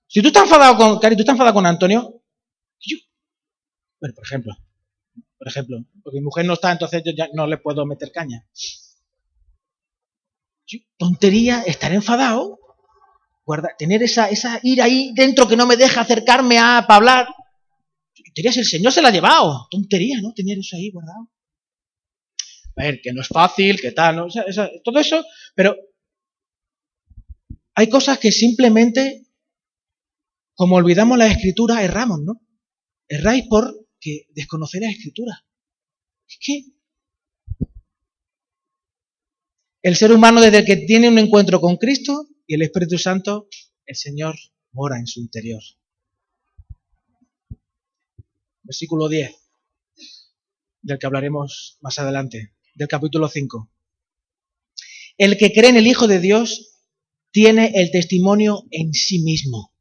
Si 0.08 0.22
tú 0.22 0.28
estás 0.28 0.44
enfadado 0.44 0.78
con, 0.78 1.00
Cari, 1.00 1.16
tú 1.16 1.24
estás 1.24 1.34
enfadado 1.34 1.56
con 1.56 1.66
Antonio, 1.66 2.22
bueno, 4.00 4.14
por 4.14 4.24
ejemplo, 4.24 4.56
por 5.38 5.48
ejemplo, 5.48 5.78
porque 6.04 6.20
mi 6.20 6.26
mujer 6.26 6.46
no 6.46 6.54
está, 6.54 6.72
entonces 6.72 7.02
yo 7.04 7.12
ya 7.12 7.28
no 7.34 7.48
le 7.48 7.58
puedo 7.58 7.86
meter 7.86 8.12
caña. 8.12 8.48
tontería, 10.98 11.64
estar 11.64 11.92
enfadado, 11.92 12.60
guarda, 13.46 13.70
tener 13.78 14.04
esa, 14.04 14.30
esa 14.30 14.60
ira 14.64 14.86
ahí 14.86 15.12
dentro 15.16 15.48
que 15.48 15.58
no 15.58 15.66
me 15.66 15.76
deja 15.76 16.02
acercarme 16.02 16.60
a, 16.60 16.80
hablar. 16.80 17.28
Tontería, 18.26 18.52
si 18.52 18.60
el 18.60 18.66
Señor 18.66 18.92
se 18.92 19.02
la 19.02 19.10
ha 19.10 19.12
llevado. 19.12 19.68
Tontería, 19.72 20.20
¿no? 20.22 20.34
Tener 20.34 20.60
eso 20.60 20.76
ahí 20.76 20.92
guardado. 20.92 21.30
A 22.78 22.84
ver, 22.84 23.02
que 23.02 23.14
no 23.14 23.22
es 23.22 23.28
fácil, 23.28 23.80
que 23.80 23.92
tal, 23.92 24.16
¿no? 24.18 24.28
todo 24.84 25.00
eso, 25.00 25.24
pero 25.56 25.76
hay 27.74 27.90
cosas 27.90 28.20
que 28.20 28.32
simplemente 28.32 29.26
como 30.56 30.78
olvidamos 30.78 31.18
la 31.18 31.28
escritura, 31.28 31.84
erramos, 31.84 32.22
¿no? 32.22 32.42
Erráis 33.08 33.46
porque 33.50 34.28
desconocer 34.34 34.82
la 34.82 34.90
escritura. 34.90 35.46
Es 36.28 36.38
que 36.40 36.64
el 39.84 39.96
ser 39.96 40.12
humano 40.12 40.42
desde 40.42 40.66
que 40.66 40.78
tiene 40.78 41.10
un 41.10 41.20
encuentro 41.20 41.60
con 41.60 41.76
Cristo 41.76 42.28
y 42.48 42.56
el 42.56 42.64
Espíritu 42.64 42.98
Santo, 42.98 43.48
el 43.86 43.96
Señor 43.96 44.36
mora 44.72 44.98
en 44.98 45.08
su 45.08 45.20
interior. 45.20 45.62
Versículo 48.64 49.10
10, 49.10 49.36
del 50.82 50.98
que 50.98 51.06
hablaremos 51.06 51.78
más 51.82 52.00
adelante, 52.00 52.56
del 52.76 52.88
capítulo 52.88 53.28
5. 53.28 53.72
El 55.18 55.38
que 55.38 55.52
cree 55.54 55.70
en 55.70 55.78
el 55.78 55.88
Hijo 55.88 56.08
de 56.08 56.20
Dios 56.20 56.84
tiene 57.32 57.72
el 57.76 57.90
testimonio 57.90 58.64
en 58.70 58.94
sí 58.94 59.24
mismo 59.24 59.74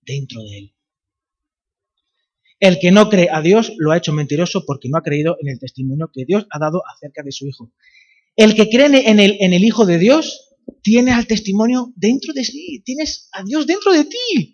dentro 0.00 0.42
de 0.42 0.58
él. 0.58 0.74
El 2.58 2.78
que 2.78 2.90
no 2.92 3.08
cree 3.08 3.28
a 3.30 3.42
Dios 3.42 3.72
lo 3.76 3.92
ha 3.92 3.98
hecho 3.98 4.12
mentiroso 4.12 4.64
porque 4.66 4.88
no 4.88 4.98
ha 4.98 5.02
creído 5.02 5.36
en 5.40 5.48
el 5.48 5.58
testimonio 5.58 6.10
que 6.12 6.24
Dios 6.24 6.46
ha 6.50 6.58
dado 6.58 6.82
acerca 6.92 7.22
de 7.22 7.32
su 7.32 7.46
Hijo. 7.46 7.72
El 8.36 8.54
que 8.54 8.70
cree 8.70 8.86
en 8.86 9.20
el, 9.20 9.36
en 9.40 9.52
el 9.52 9.64
Hijo 9.64 9.84
de 9.84 9.98
Dios 9.98 10.48
tiene 10.82 11.12
al 11.12 11.26
testimonio 11.26 11.92
dentro 11.96 12.32
de 12.32 12.44
sí, 12.44 12.82
tienes 12.84 13.28
a 13.32 13.42
Dios 13.42 13.66
dentro 13.66 13.92
de 13.92 14.04
ti. 14.04 14.52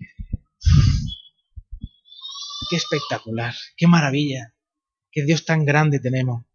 Qué 2.70 2.76
espectacular, 2.76 3.54
qué 3.76 3.86
maravilla, 3.86 4.54
qué 5.10 5.24
Dios 5.24 5.44
tan 5.44 5.64
grande 5.64 6.00
tenemos. 6.00 6.47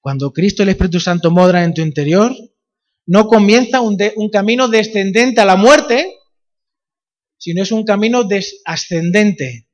Cuando 0.00 0.32
Cristo 0.32 0.62
el 0.62 0.70
Espíritu 0.70 0.98
Santo 1.00 1.30
modra 1.30 1.62
en 1.64 1.74
tu 1.74 1.82
interior, 1.82 2.34
no 3.06 3.26
comienza 3.26 3.80
un, 3.80 3.98
un 4.16 4.30
camino 4.30 4.68
descendente 4.68 5.40
a 5.40 5.44
la 5.44 5.56
muerte, 5.56 6.16
sino 7.38 7.62
es 7.62 7.72
un 7.72 7.84
camino 7.84 8.26
ascendente. 8.64 9.68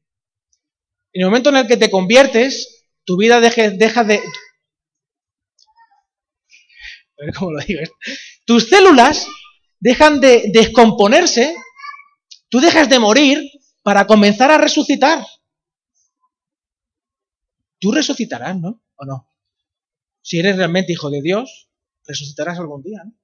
En 1.12 1.22
el 1.22 1.26
momento 1.26 1.50
en 1.50 1.56
el 1.56 1.66
que 1.66 1.76
te 1.76 1.90
conviertes, 1.90 2.86
tu 3.04 3.16
vida 3.16 3.40
deja 3.40 4.04
de... 4.04 4.22
Cómo 7.38 7.52
lo 7.52 7.60
digo. 7.64 7.80
Tus 8.44 8.68
células 8.68 9.26
dejan 9.80 10.20
de 10.20 10.50
descomponerse, 10.52 11.54
tú 12.48 12.60
dejas 12.60 12.88
de 12.88 12.98
morir 12.98 13.42
para 13.82 14.06
comenzar 14.06 14.50
a 14.50 14.58
resucitar. 14.58 15.24
Tú 17.78 17.92
resucitarás, 17.92 18.58
¿no? 18.58 18.82
¿O 18.96 19.04
no? 19.04 19.28
Si 20.26 20.40
eres 20.40 20.56
realmente 20.56 20.92
hijo 20.92 21.08
de 21.08 21.22
Dios, 21.22 21.70
resucitarás 22.04 22.58
algún 22.58 22.82
día, 22.82 23.00
¿no? 23.04 23.16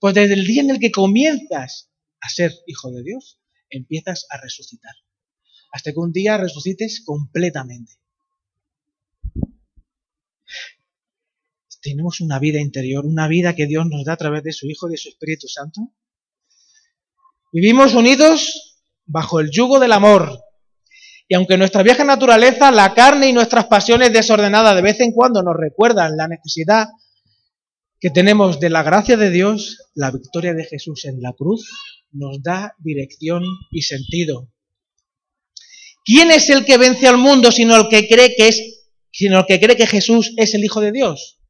Pues 0.00 0.14
desde 0.16 0.34
el 0.34 0.44
día 0.44 0.62
en 0.62 0.70
el 0.70 0.80
que 0.80 0.90
comienzas 0.90 1.92
a 2.20 2.28
ser 2.28 2.52
hijo 2.66 2.90
de 2.90 3.04
Dios, 3.04 3.38
empiezas 3.70 4.26
a 4.30 4.40
resucitar. 4.40 4.94
Hasta 5.70 5.92
que 5.92 6.00
un 6.00 6.10
día 6.10 6.36
resucites 6.36 7.04
completamente. 7.04 7.92
Tenemos 11.80 12.20
una 12.20 12.40
vida 12.40 12.60
interior, 12.60 13.06
una 13.06 13.28
vida 13.28 13.54
que 13.54 13.68
Dios 13.68 13.86
nos 13.86 14.04
da 14.04 14.14
a 14.14 14.16
través 14.16 14.42
de 14.42 14.52
su 14.52 14.66
Hijo 14.66 14.88
y 14.88 14.92
de 14.92 14.96
su 14.96 15.10
Espíritu 15.10 15.46
Santo. 15.46 15.94
Vivimos 17.52 17.94
unidos 17.94 18.82
bajo 19.04 19.38
el 19.38 19.52
yugo 19.52 19.78
del 19.78 19.92
amor. 19.92 20.43
Y 21.28 21.34
aunque 21.34 21.56
nuestra 21.56 21.82
vieja 21.82 22.04
naturaleza, 22.04 22.70
la 22.70 22.92
carne 22.94 23.28
y 23.28 23.32
nuestras 23.32 23.66
pasiones 23.66 24.12
desordenadas 24.12 24.74
de 24.74 24.82
vez 24.82 25.00
en 25.00 25.12
cuando 25.12 25.42
nos 25.42 25.56
recuerdan 25.56 26.16
la 26.16 26.28
necesidad 26.28 26.88
que 27.98 28.10
tenemos 28.10 28.60
de 28.60 28.68
la 28.68 28.82
gracia 28.82 29.16
de 29.16 29.30
Dios, 29.30 29.78
la 29.94 30.10
victoria 30.10 30.52
de 30.52 30.64
Jesús 30.64 31.06
en 31.06 31.22
la 31.22 31.32
cruz 31.32 31.66
nos 32.12 32.42
da 32.42 32.74
dirección 32.78 33.42
y 33.70 33.82
sentido. 33.82 34.52
¿Quién 36.04 36.30
es 36.30 36.50
el 36.50 36.66
que 36.66 36.76
vence 36.76 37.08
al 37.08 37.16
mundo 37.16 37.50
sino 37.50 37.74
el 37.76 37.88
que 37.88 38.06
cree 38.06 38.34
que 38.36 38.48
es 38.48 38.82
sino 39.10 39.38
el 39.38 39.46
que 39.46 39.60
cree 39.60 39.76
que 39.76 39.86
Jesús 39.86 40.34
es 40.36 40.54
el 40.54 40.64
hijo 40.64 40.82
de 40.82 40.92
Dios? 40.92 41.40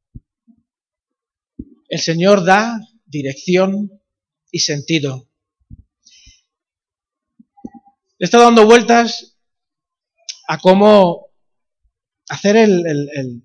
El 1.89 1.99
Señor 1.99 2.45
da 2.45 2.79
dirección 3.05 3.91
y 4.49 4.59
sentido. 4.59 5.29
He 8.17 8.29
dando 8.29 8.65
vueltas 8.65 9.34
a 10.47 10.57
cómo 10.59 11.27
hacer 12.29 12.57
el, 12.57 13.43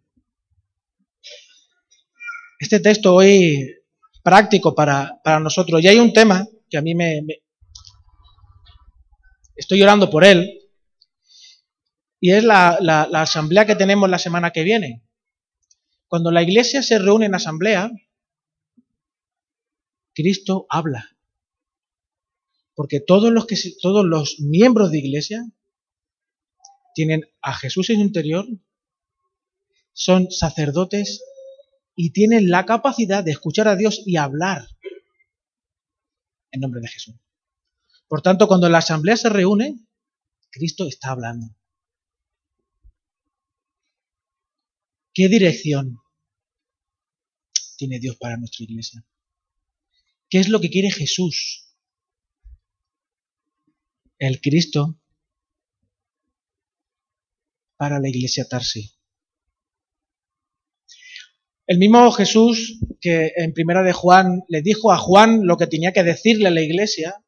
este 2.59 2.81
texto 2.81 3.15
hoy 3.15 3.77
práctico 4.23 4.75
para, 4.75 5.21
para 5.25 5.41
nosotros. 5.41 5.83
Y 5.83 5.89
hay 5.89 5.99
un 5.99 6.13
tema 6.13 6.47
que 6.69 6.79
a 6.79 6.83
mí 6.83 6.95
me, 6.95 7.23
estoy 9.57 9.79
llorando 9.79 10.11
por 10.11 10.25
él, 10.25 10.59
y 12.21 12.33
es 12.33 12.45
la, 12.45 12.79
la, 12.81 13.05
asamblea 13.23 13.67
que 13.67 13.77
tenemos 13.77 14.09
la 14.09 14.19
semana 14.19 14.51
que 14.51 14.63
viene. 14.63 15.03
Cuando 16.07 16.31
la 16.31 16.43
iglesia 16.43 16.83
se 16.83 16.99
reúne 16.99 17.27
en 17.27 17.35
asamblea, 17.35 17.91
Cristo 20.15 20.67
habla. 20.69 21.17
Porque 22.75 23.01
todos 23.01 23.33
los, 23.33 23.47
que, 23.47 23.57
todos 23.81 24.05
los 24.05 24.39
miembros 24.41 24.91
de 24.91 24.99
iglesia 24.99 25.43
tienen 27.01 27.25
a 27.41 27.55
Jesús 27.55 27.89
en 27.89 27.97
su 27.97 28.03
interior, 28.03 28.47
son 29.95 30.31
sacerdotes 30.31 31.25
y 31.97 32.13
tienen 32.13 32.51
la 32.51 32.67
capacidad 32.67 33.25
de 33.25 33.31
escuchar 33.31 33.69
a 33.69 33.77
Dios 33.77 34.03
y 34.05 34.19
hablar 34.19 34.69
en 36.51 36.61
nombre 36.61 36.83
de 36.83 36.89
Jesús. 36.89 37.15
Por 38.07 38.21
tanto, 38.21 38.47
cuando 38.47 38.69
la 38.69 38.79
asamblea 38.79 39.17
se 39.17 39.31
reúne, 39.31 39.79
Cristo 40.51 40.87
está 40.87 41.13
hablando. 41.13 41.57
¿Qué 45.15 45.29
dirección 45.29 46.03
tiene 47.79 47.99
Dios 47.99 48.17
para 48.17 48.37
nuestra 48.37 48.65
iglesia? 48.65 49.07
¿Qué 50.29 50.39
es 50.39 50.51
lo 50.51 50.61
que 50.61 50.69
quiere 50.69 50.91
Jesús? 50.91 51.75
El 54.19 54.43
Cristo 54.43 55.00
para 57.81 57.99
la 57.99 58.11
iglesia 58.11 58.45
Tarsi. 58.47 58.93
El 61.67 61.79
mismo 61.79 62.13
Jesús 62.13 62.79
que 63.01 63.33
en 63.37 63.55
primera 63.55 63.83
de 63.83 63.95
Juan 63.95 64.43
le 64.49 64.61
dijo 64.61 64.93
a 64.93 64.99
Juan 64.99 65.47
lo 65.47 65.57
que 65.57 65.67
tenía 65.67 65.91
que 65.91 66.03
decirle 66.03 66.49
a 66.49 66.51
la 66.51 66.61
iglesia, 66.61 67.25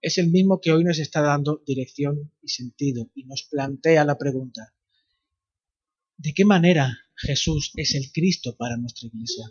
es 0.00 0.16
el 0.16 0.30
mismo 0.30 0.58
que 0.62 0.72
hoy 0.72 0.84
nos 0.84 0.98
está 0.98 1.20
dando 1.20 1.62
dirección 1.66 2.32
y 2.40 2.48
sentido 2.48 3.10
y 3.14 3.24
nos 3.24 3.42
plantea 3.42 4.06
la 4.06 4.16
pregunta, 4.16 4.72
¿de 6.16 6.32
qué 6.32 6.46
manera 6.46 6.96
Jesús 7.14 7.70
es 7.76 7.94
el 7.94 8.10
Cristo 8.10 8.56
para 8.56 8.78
nuestra 8.78 9.08
iglesia? 9.08 9.44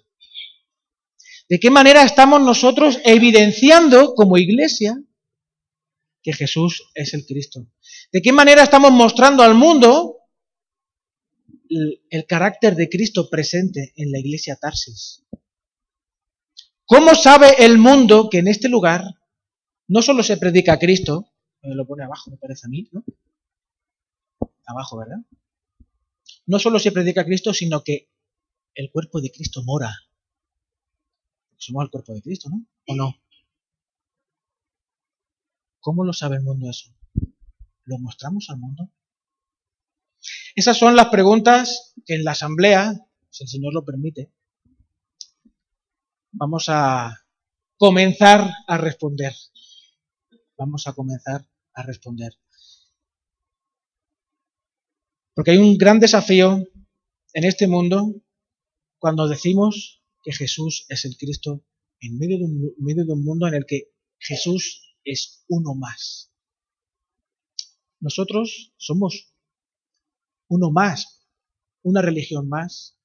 ¿De 1.47 1.59
qué 1.59 1.69
manera 1.69 2.01
estamos 2.01 2.41
nosotros 2.41 2.99
evidenciando 3.05 4.15
como 4.15 4.39
iglesia 4.39 4.99
que 6.23 6.33
Jesús 6.33 6.89
es 6.95 7.13
el 7.13 7.23
Cristo? 7.27 7.67
¿De 8.11 8.23
qué 8.23 8.31
manera 8.31 8.63
estamos 8.63 8.91
mostrando 8.91 9.43
al 9.43 9.53
mundo 9.53 10.21
el, 12.09 12.25
carácter 12.25 12.75
de 12.75 12.89
Cristo 12.89 13.29
presente 13.29 13.93
en 13.95 14.11
la 14.11 14.19
iglesia 14.19 14.55
Tarsis. 14.55 15.23
¿Cómo 16.85 17.15
sabe 17.15 17.65
el 17.65 17.77
mundo 17.77 18.29
que 18.29 18.39
en 18.39 18.47
este 18.47 18.69
lugar 18.69 19.03
no 19.87 20.01
solo 20.01 20.23
se 20.23 20.37
predica 20.37 20.73
a 20.73 20.79
Cristo, 20.79 21.27
lo 21.61 21.85
pone 21.85 22.03
abajo, 22.03 22.31
me 22.31 22.37
parece 22.37 22.67
a 22.67 22.69
mí, 22.69 22.89
¿no? 22.91 23.03
Abajo, 24.65 24.97
¿verdad? 24.97 25.17
No 26.45 26.59
solo 26.59 26.79
se 26.79 26.91
predica 26.91 27.21
a 27.21 27.25
Cristo, 27.25 27.53
sino 27.53 27.83
que 27.83 28.09
el 28.75 28.91
cuerpo 28.91 29.21
de 29.21 29.31
Cristo 29.31 29.63
mora. 29.63 29.93
Somos 31.57 31.85
el 31.85 31.89
cuerpo 31.91 32.13
de 32.13 32.21
Cristo, 32.21 32.49
¿no? 32.49 32.65
¿O 32.87 32.95
no? 32.95 33.15
¿Cómo 35.79 36.03
lo 36.03 36.13
sabe 36.13 36.37
el 36.37 36.43
mundo 36.43 36.69
eso? 36.69 36.93
¿Lo 37.85 37.97
mostramos 37.99 38.49
al 38.49 38.57
mundo? 38.57 38.89
Esas 40.55 40.77
son 40.77 40.95
las 40.95 41.07
preguntas 41.07 41.93
que 42.05 42.15
en 42.15 42.23
la 42.23 42.31
asamblea, 42.31 42.93
si 43.29 43.43
el 43.43 43.49
Señor 43.49 43.73
lo 43.73 43.83
permite, 43.83 44.31
vamos 46.31 46.65
a 46.67 47.25
comenzar 47.77 48.47
a 48.67 48.77
responder. 48.77 49.33
Vamos 50.57 50.85
a 50.87 50.93
comenzar 50.93 51.47
a 51.73 51.83
responder. 51.83 52.33
Porque 55.33 55.51
hay 55.51 55.57
un 55.57 55.77
gran 55.77 55.99
desafío 55.99 56.63
en 57.33 57.43
este 57.43 57.67
mundo 57.67 58.13
cuando 58.99 59.27
decimos 59.27 60.03
que 60.21 60.31
Jesús 60.31 60.85
es 60.87 61.05
el 61.05 61.17
Cristo 61.17 61.65
en 61.99 62.17
medio 62.19 62.37
de 62.37 62.45
un, 62.45 62.73
medio 62.77 63.05
de 63.05 63.13
un 63.13 63.23
mundo 63.23 63.47
en 63.47 63.55
el 63.55 63.65
que 63.65 63.91
Jesús 64.19 64.95
es 65.03 65.43
uno 65.47 65.73
más. 65.73 66.31
Nosotros 67.99 68.73
somos 68.77 69.32
uno 70.47 70.71
más, 70.71 71.27
una 71.81 72.01
religión 72.01 72.47
más, 72.47 72.97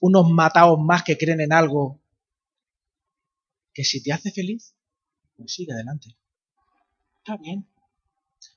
unos 0.00 0.30
matados 0.30 0.78
más 0.78 1.02
que 1.02 1.18
creen 1.18 1.40
en 1.40 1.52
algo 1.52 2.00
que 3.72 3.84
si 3.84 4.02
te 4.02 4.12
hace 4.12 4.30
feliz, 4.30 4.74
pues 5.36 5.52
sigue 5.54 5.72
adelante. 5.72 6.16
Está 7.18 7.36
bien. 7.36 7.68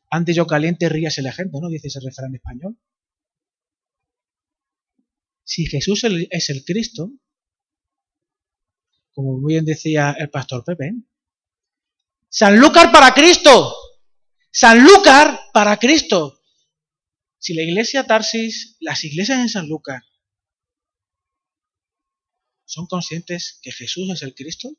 Antes 0.09 0.35
yo 0.35 0.45
caliente, 0.45 0.89
rías 0.89 1.17
el 1.17 1.27
ejemplo, 1.27 1.59
¿no? 1.61 1.69
Dice 1.69 1.87
ese 1.87 1.99
refrán 1.99 2.35
español. 2.35 2.77
Si 5.43 5.65
Jesús 5.65 6.03
es 6.03 6.49
el 6.49 6.63
Cristo, 6.65 7.11
como 9.13 9.37
muy 9.37 9.53
bien 9.53 9.65
decía 9.65 10.15
el 10.17 10.29
pastor 10.29 10.63
Pepe, 10.63 10.93
Sanlúcar 12.29 12.91
para 12.91 13.13
Cristo. 13.13 13.75
Sanlúcar 14.51 15.37
para 15.53 15.77
Cristo. 15.77 16.40
Si 17.41 17.55
la 17.55 17.63
iglesia 17.63 18.05
Tarsis, 18.05 18.77
las 18.81 19.03
iglesias 19.03 19.39
en 19.39 19.49
San 19.49 19.67
Lucas, 19.67 20.03
son 22.65 22.85
conscientes 22.85 23.59
que 23.63 23.71
Jesús 23.71 24.11
es 24.11 24.21
el 24.21 24.35
Cristo, 24.35 24.69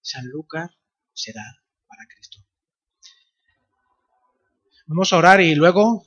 San 0.00 0.28
Lucas 0.28 0.70
será 1.12 1.42
para 1.88 2.06
Cristo. 2.06 2.38
Vamos 4.86 5.12
a 5.12 5.16
orar 5.16 5.40
y 5.40 5.56
luego 5.56 6.04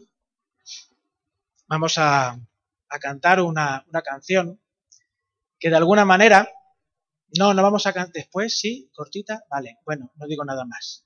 vamos 1.68 1.96
a, 1.98 2.40
cantar 3.02 3.42
una, 3.42 3.84
una, 3.90 4.02
canción 4.02 4.64
que 5.60 5.70
de 5.70 5.76
alguna 5.76 6.06
manera, 6.06 6.50
no, 7.38 7.54
no 7.54 7.62
vamos 7.62 7.86
a 7.86 7.92
cantar 7.92 8.14
después, 8.14 8.58
sí, 8.58 8.90
cortita, 8.94 9.44
vale, 9.50 9.76
bueno, 9.84 10.14
no 10.16 10.26
digo 10.26 10.46
nada 10.46 10.64
más. 10.64 11.06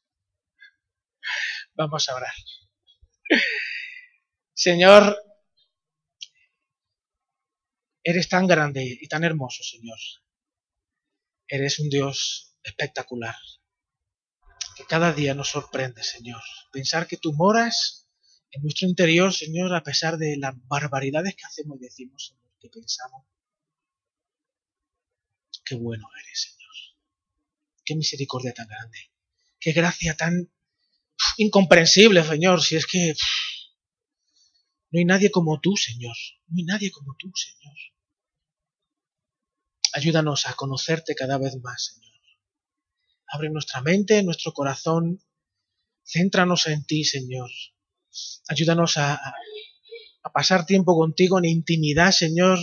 Vamos 1.74 2.08
a 2.08 2.16
orar. 2.16 2.34
Señor, 4.54 5.18
eres 8.04 8.30
tan 8.30 8.48
grande 8.48 8.84
y 9.02 9.08
tan 9.08 9.24
hermoso, 9.24 9.64
Señor. 9.64 9.98
Eres 11.48 11.80
un 11.80 11.90
Dios 11.90 12.56
espectacular, 12.64 13.36
que 14.76 14.86
cada 14.86 15.14
día 15.14 15.34
nos 15.34 15.50
sorprende, 15.50 16.04
Señor. 16.04 16.42
Pensar 16.72 17.08
que 17.08 17.18
tú 17.18 17.34
moras 17.34 18.08
en 18.52 18.62
nuestro 18.62 18.88
interior, 18.88 19.34
Señor, 19.34 19.74
a 19.74 19.84
pesar 19.84 20.18
de 20.18 20.38
las 20.38 20.54
barbaridades 20.68 21.36
que 21.36 21.46
hacemos 21.46 21.78
y 21.80 21.86
decimos, 21.86 22.28
Señor, 22.28 22.54
que 22.60 22.70
pensamos. 22.70 23.26
Qué 25.66 25.76
bueno 25.76 26.08
eres, 26.24 26.42
Señor. 26.42 26.76
Qué 27.84 27.96
misericordia 27.96 28.54
tan 28.54 28.68
grande. 28.68 29.12
Qué 29.60 29.72
gracia 29.72 30.16
tan 30.16 30.52
incomprensible, 31.38 32.24
Señor, 32.24 32.62
si 32.62 32.76
es 32.76 32.86
que... 32.86 33.16
No 34.94 35.00
hay 35.00 35.06
nadie 35.06 35.32
como 35.32 35.60
tú, 35.60 35.76
Señor. 35.76 36.16
No 36.48 36.58
hay 36.58 36.66
nadie 36.66 36.92
como 36.92 37.16
tú, 37.18 37.32
Señor. 37.34 37.76
Ayúdanos 39.94 40.46
a 40.46 40.54
conocerte 40.54 41.16
cada 41.16 41.40
vez 41.40 41.60
más, 41.64 41.96
Señor. 41.96 42.14
Abre 43.28 43.50
nuestra 43.50 43.82
mente, 43.82 44.22
nuestro 44.22 44.54
corazón. 44.54 45.20
Céntranos 46.06 46.68
en 46.68 46.86
ti, 46.86 47.04
Señor. 47.04 47.50
Ayúdanos 48.48 48.98
a, 48.98 49.20
pasar 50.32 50.64
tiempo 50.68 50.96
contigo 50.96 51.40
en 51.40 51.46
intimidad, 51.46 52.12
Señor. 52.12 52.60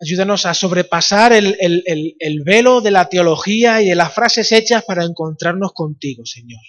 Ayúdanos 0.00 0.44
a 0.44 0.54
sobrepasar 0.54 1.32
el, 1.34 1.56
el, 1.60 2.42
velo 2.42 2.80
de 2.80 2.90
la 2.90 3.08
teología 3.08 3.80
y 3.80 3.90
de 3.90 3.94
las 3.94 4.12
frases 4.12 4.50
hechas 4.50 4.84
para 4.84 5.04
encontrarnos 5.04 5.72
contigo, 5.72 6.26
Señor. 6.26 6.62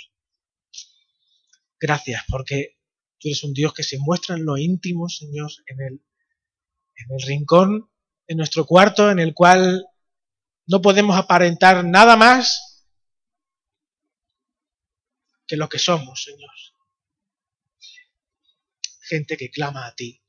Gracias, 1.79 2.23
porque 2.29 2.74
Tú 3.25 3.29
eres 3.29 3.43
un 3.43 3.53
Dios 3.55 3.73
que 3.73 3.81
se 3.81 3.97
muestra 3.97 4.35
en 4.35 4.45
lo 4.45 4.55
íntimo, 4.55 5.09
Señor, 5.09 5.49
en 5.65 5.81
el, 5.81 5.93
en 6.95 7.11
el 7.11 7.21
rincón, 7.25 7.89
en 8.27 8.37
nuestro 8.37 8.67
cuarto, 8.67 9.09
en 9.09 9.17
el 9.17 9.33
cual 9.33 9.83
no 10.67 10.79
podemos 10.79 11.17
aparentar 11.17 11.83
nada 11.83 12.17
más 12.17 12.85
que 15.47 15.57
lo 15.57 15.67
que 15.67 15.79
somos, 15.79 16.23
Señor. 16.23 16.51
Gente 19.01 19.37
que 19.37 19.49
clama 19.49 19.87
a 19.87 19.95
ti, 19.95 20.21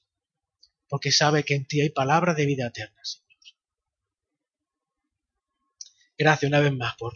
porque 0.89 1.13
sabe 1.13 1.45
que 1.45 1.55
en 1.55 1.67
ti 1.67 1.83
hay 1.83 1.91
palabra 1.91 2.33
de 2.33 2.47
vida 2.47 2.69
eterna, 2.69 3.05
Señor. 3.05 3.27
Gracias 6.17 6.49
una 6.49 6.61
vez 6.61 6.73
más 6.73 6.97
por 6.97 7.13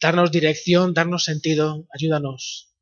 darnos 0.00 0.32
dirección, 0.32 0.92
darnos 0.92 1.22
sentido, 1.22 1.86
ayúdanos 1.94 2.72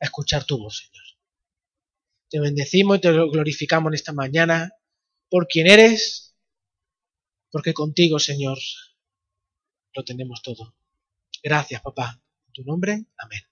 a 0.00 0.04
escuchar 0.04 0.44
tu 0.44 0.58
voz, 0.58 0.78
Señor. 0.78 1.04
Te 2.28 2.40
bendecimos 2.40 2.98
y 2.98 3.00
te 3.00 3.12
glorificamos 3.12 3.90
en 3.90 3.94
esta 3.94 4.12
mañana 4.12 4.70
por 5.28 5.46
quien 5.46 5.68
eres, 5.68 6.36
porque 7.50 7.72
contigo, 7.72 8.18
Señor, 8.18 8.58
lo 9.94 10.04
tenemos 10.04 10.42
todo. 10.42 10.76
Gracias, 11.42 11.80
papá. 11.82 12.20
En 12.46 12.52
tu 12.52 12.64
nombre, 12.64 13.06
amén. 13.16 13.42